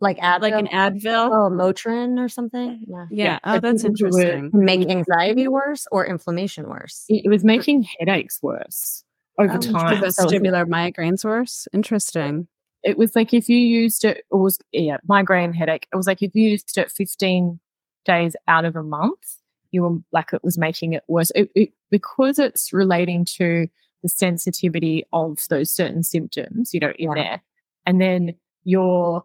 like 0.00 0.18
Advil? 0.18 0.40
like 0.42 0.54
an 0.54 0.68
Advil. 0.68 1.28
Oh, 1.30 1.50
Motrin 1.50 2.18
or 2.20 2.28
something? 2.28 2.84
Yeah. 2.86 3.06
yeah. 3.10 3.24
yeah, 3.24 3.38
Oh, 3.44 3.58
that's 3.60 3.82
people 3.82 3.96
who 4.10 4.16
were- 4.16 4.22
interesting. 4.22 4.50
Make 4.64 4.88
anxiety 4.88 5.48
worse 5.48 5.86
or 5.90 6.06
inflammation 6.06 6.68
worse? 6.68 7.04
It 7.08 7.22
it 7.24 7.28
was 7.28 7.42
making 7.44 7.86
headaches 7.98 8.38
worse 8.42 9.02
over 9.38 9.54
Oh, 9.54 9.58
time. 9.58 10.00
The 10.00 10.12
So 10.12 10.24
it 10.28 10.42
vestibular 10.42 10.66
migraines 10.66 11.24
worse. 11.24 11.66
Interesting. 11.72 12.46
it 12.84 12.96
was 12.96 13.16
like 13.16 13.34
if 13.34 13.48
you 13.48 13.58
used 13.58 14.04
it, 14.04 14.18
it 14.18 14.24
was 14.36 14.58
yeah, 14.72 14.98
migraine 15.08 15.52
headache. 15.52 15.86
It 15.92 15.96
was 15.96 16.06
like 16.06 16.22
if 16.22 16.32
you 16.34 16.50
used 16.50 16.78
it 16.78 16.90
15 16.92 17.58
days 18.04 18.36
out 18.46 18.64
of 18.64 18.76
a 18.76 18.82
month, 18.84 19.36
you 19.70 19.82
were 19.82 19.98
like 20.12 20.32
it 20.32 20.42
was 20.44 20.58
making 20.58 20.92
it 20.94 21.02
worse. 21.08 21.30
It, 21.34 21.50
it, 21.54 21.70
because 21.90 22.38
it's 22.38 22.72
relating 22.72 23.24
to 23.36 23.66
the 24.02 24.08
sensitivity 24.08 25.04
of 25.12 25.38
those 25.50 25.72
certain 25.72 26.02
symptoms, 26.02 26.72
you 26.72 26.80
know, 26.80 26.92
in 26.98 27.10
Yeah. 27.10 27.22
there. 27.22 27.42
And 27.86 28.00
then 28.00 28.34
you're 28.64 29.24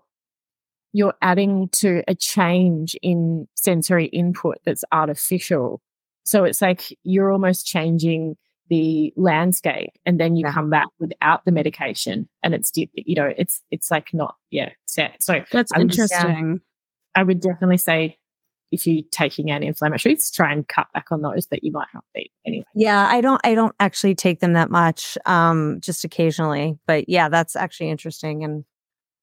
you're 0.94 1.14
adding 1.22 1.70
to 1.70 2.04
a 2.08 2.14
change 2.16 2.96
in 3.02 3.48
sensory 3.56 4.06
input 4.06 4.58
that's 4.66 4.84
artificial. 4.92 5.82
So 6.24 6.44
it's 6.44 6.62
like 6.62 6.96
you're 7.04 7.32
almost 7.32 7.66
changing 7.66 8.38
the 8.70 9.12
landscape 9.18 9.92
and 10.06 10.20
then 10.20 10.36
you 10.36 10.44
Yeah. 10.46 10.54
come 10.54 10.70
back 10.70 10.88
without 11.00 11.44
the 11.46 11.52
medication 11.52 12.30
and 12.44 12.54
it's 12.54 12.72
you 12.76 13.14
know 13.16 13.30
it's 13.38 13.62
it's 13.72 13.92
like 13.92 14.14
not 14.14 14.36
yeah 14.52 14.70
set 14.86 15.22
so 15.22 15.42
That's 15.52 15.72
I 15.74 15.80
would 15.80 15.90
just- 15.92 16.14
interesting. 16.14 16.62
i 17.14 17.24
would 17.24 17.42
definitely 17.42 17.78
say 17.78 18.18
if 18.74 18.86
you're 18.88 19.04
taking 19.12 19.52
anti-inflammatories 19.52 20.32
try 20.34 20.52
and 20.52 20.68
cut 20.68 20.88
back 20.94 21.12
on 21.12 21.22
those 21.22 21.48
that 21.48 21.64
you 21.64 21.72
might 21.72 21.88
not 21.94 22.04
be 22.14 22.32
anyway 22.46 22.66
Yeah, 22.76 23.08
I 23.08 23.22
don't 23.22 23.40
I 23.46 23.54
don't 23.56 23.76
actually 23.80 24.16
take 24.16 24.40
them 24.40 24.54
that 24.54 24.70
much. 24.72 25.18
Um, 25.26 25.80
just 25.80 26.04
occasionally. 26.04 26.78
But 26.88 27.08
yeah, 27.08 27.30
that's 27.30 27.56
actually 27.56 27.90
interesting. 27.90 28.44
And 28.44 28.66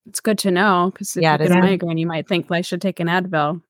It's 0.06 0.20
good 0.20 0.38
to 0.38 0.50
know 0.50 0.90
because 0.92 1.16
if 1.16 1.22
Yeah, 1.22 1.32
you 1.32 1.48
get 1.48 1.50
a 1.58 1.60
migraine, 1.60 1.98
you 1.98 2.06
might 2.06 2.28
think 2.28 2.50
I 2.50 2.60
should 2.62 2.80
take 2.80 3.00
an 3.00 3.08
Advil, 3.08 3.60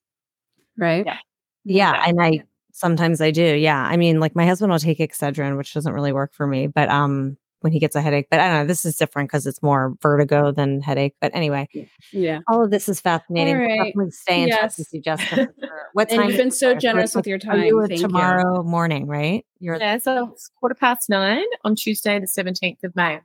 right? 0.79 1.05
Yeah. 1.07 1.17
yeah, 1.65 1.93
Yeah. 1.93 2.05
and 2.07 2.23
I 2.23 2.45
sometimes 2.73 3.21
I 3.21 3.31
do. 3.31 3.43
Yeah. 3.57 3.83
I 3.83 3.97
mean, 3.97 4.21
like 4.21 4.37
my 4.37 4.47
husband 4.47 4.71
will 4.71 4.79
take 4.79 4.99
Excedrin, 4.99 5.57
which 5.57 5.75
doesn't 5.75 5.93
really 5.93 6.13
work 6.13 6.33
for 6.35 6.47
me, 6.47 6.67
but 6.69 6.89
um 6.89 7.37
when 7.61 7.73
he 7.73 7.79
gets 7.79 7.95
a 7.97 8.01
headache. 8.03 8.27
But 8.31 8.41
I 8.41 8.49
don't 8.49 8.59
know, 8.63 8.67
this 8.67 8.85
is 8.85 8.97
different 8.97 9.29
because 9.31 9.47
it's 9.47 9.63
more 9.63 9.95
vertigo 10.03 10.53
than 10.53 10.81
headache. 10.81 11.15
But 11.21 11.35
anyway, 11.35 11.69
Yeah. 12.13 12.41
all 12.49 12.65
of 12.65 12.71
this 12.71 12.89
is 12.89 13.01
fascinating. 13.01 13.57
All 13.57 13.93
We'll 13.95 14.11
stay 14.11 14.43
in 14.43 14.51
touch 14.51 14.61
Yes. 14.61 14.79
with 14.79 14.89
you, 14.93 15.01
Jessica. 15.03 15.49
What 15.93 16.11
And 16.11 16.21
time 16.21 16.29
you've 16.29 16.39
been 16.39 16.51
so 16.53 16.75
generous 16.75 17.15
with 17.17 17.27
your 17.27 17.37
you 17.37 17.41
time. 17.41 17.65
you. 17.65 17.87
tomorrow 17.97 18.63
morning, 18.63 19.07
right? 19.09 19.45
You're 19.59 19.77
yeah 19.77 19.99
so 19.99 20.31
it's 20.33 20.49
quarter 20.61 20.75
past 20.75 21.09
nine 21.11 21.45
on 21.65 21.75
tuesday 21.75 22.19
the 22.21 22.27
17th 22.27 22.83
of 22.85 22.95
may 22.97 23.21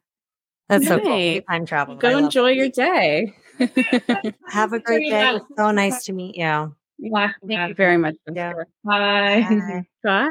that's 0.68 0.88
so 0.88 1.00
cool. 1.00 1.42
Time 1.48 1.66
travel. 1.68 1.96
Go 1.96 2.18
enjoy 2.18 2.52
it. 2.52 2.58
your 2.58 2.70
day. 2.70 3.34
Have 4.50 4.74
a 4.74 4.80
great 4.88 5.10
day. 5.12 5.40
So 5.58 5.70
nice 5.72 6.06
to 6.06 6.14
meet 6.14 6.36
you. 6.36 6.76
yeah 6.98 7.32
Thank 7.48 7.70
you 7.70 7.76
very 7.76 7.98
much. 7.98 8.16
Yeah. 8.34 8.54
bye 8.84 9.86
Bye. 10.04 10.30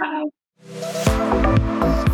Bye. 0.66 2.13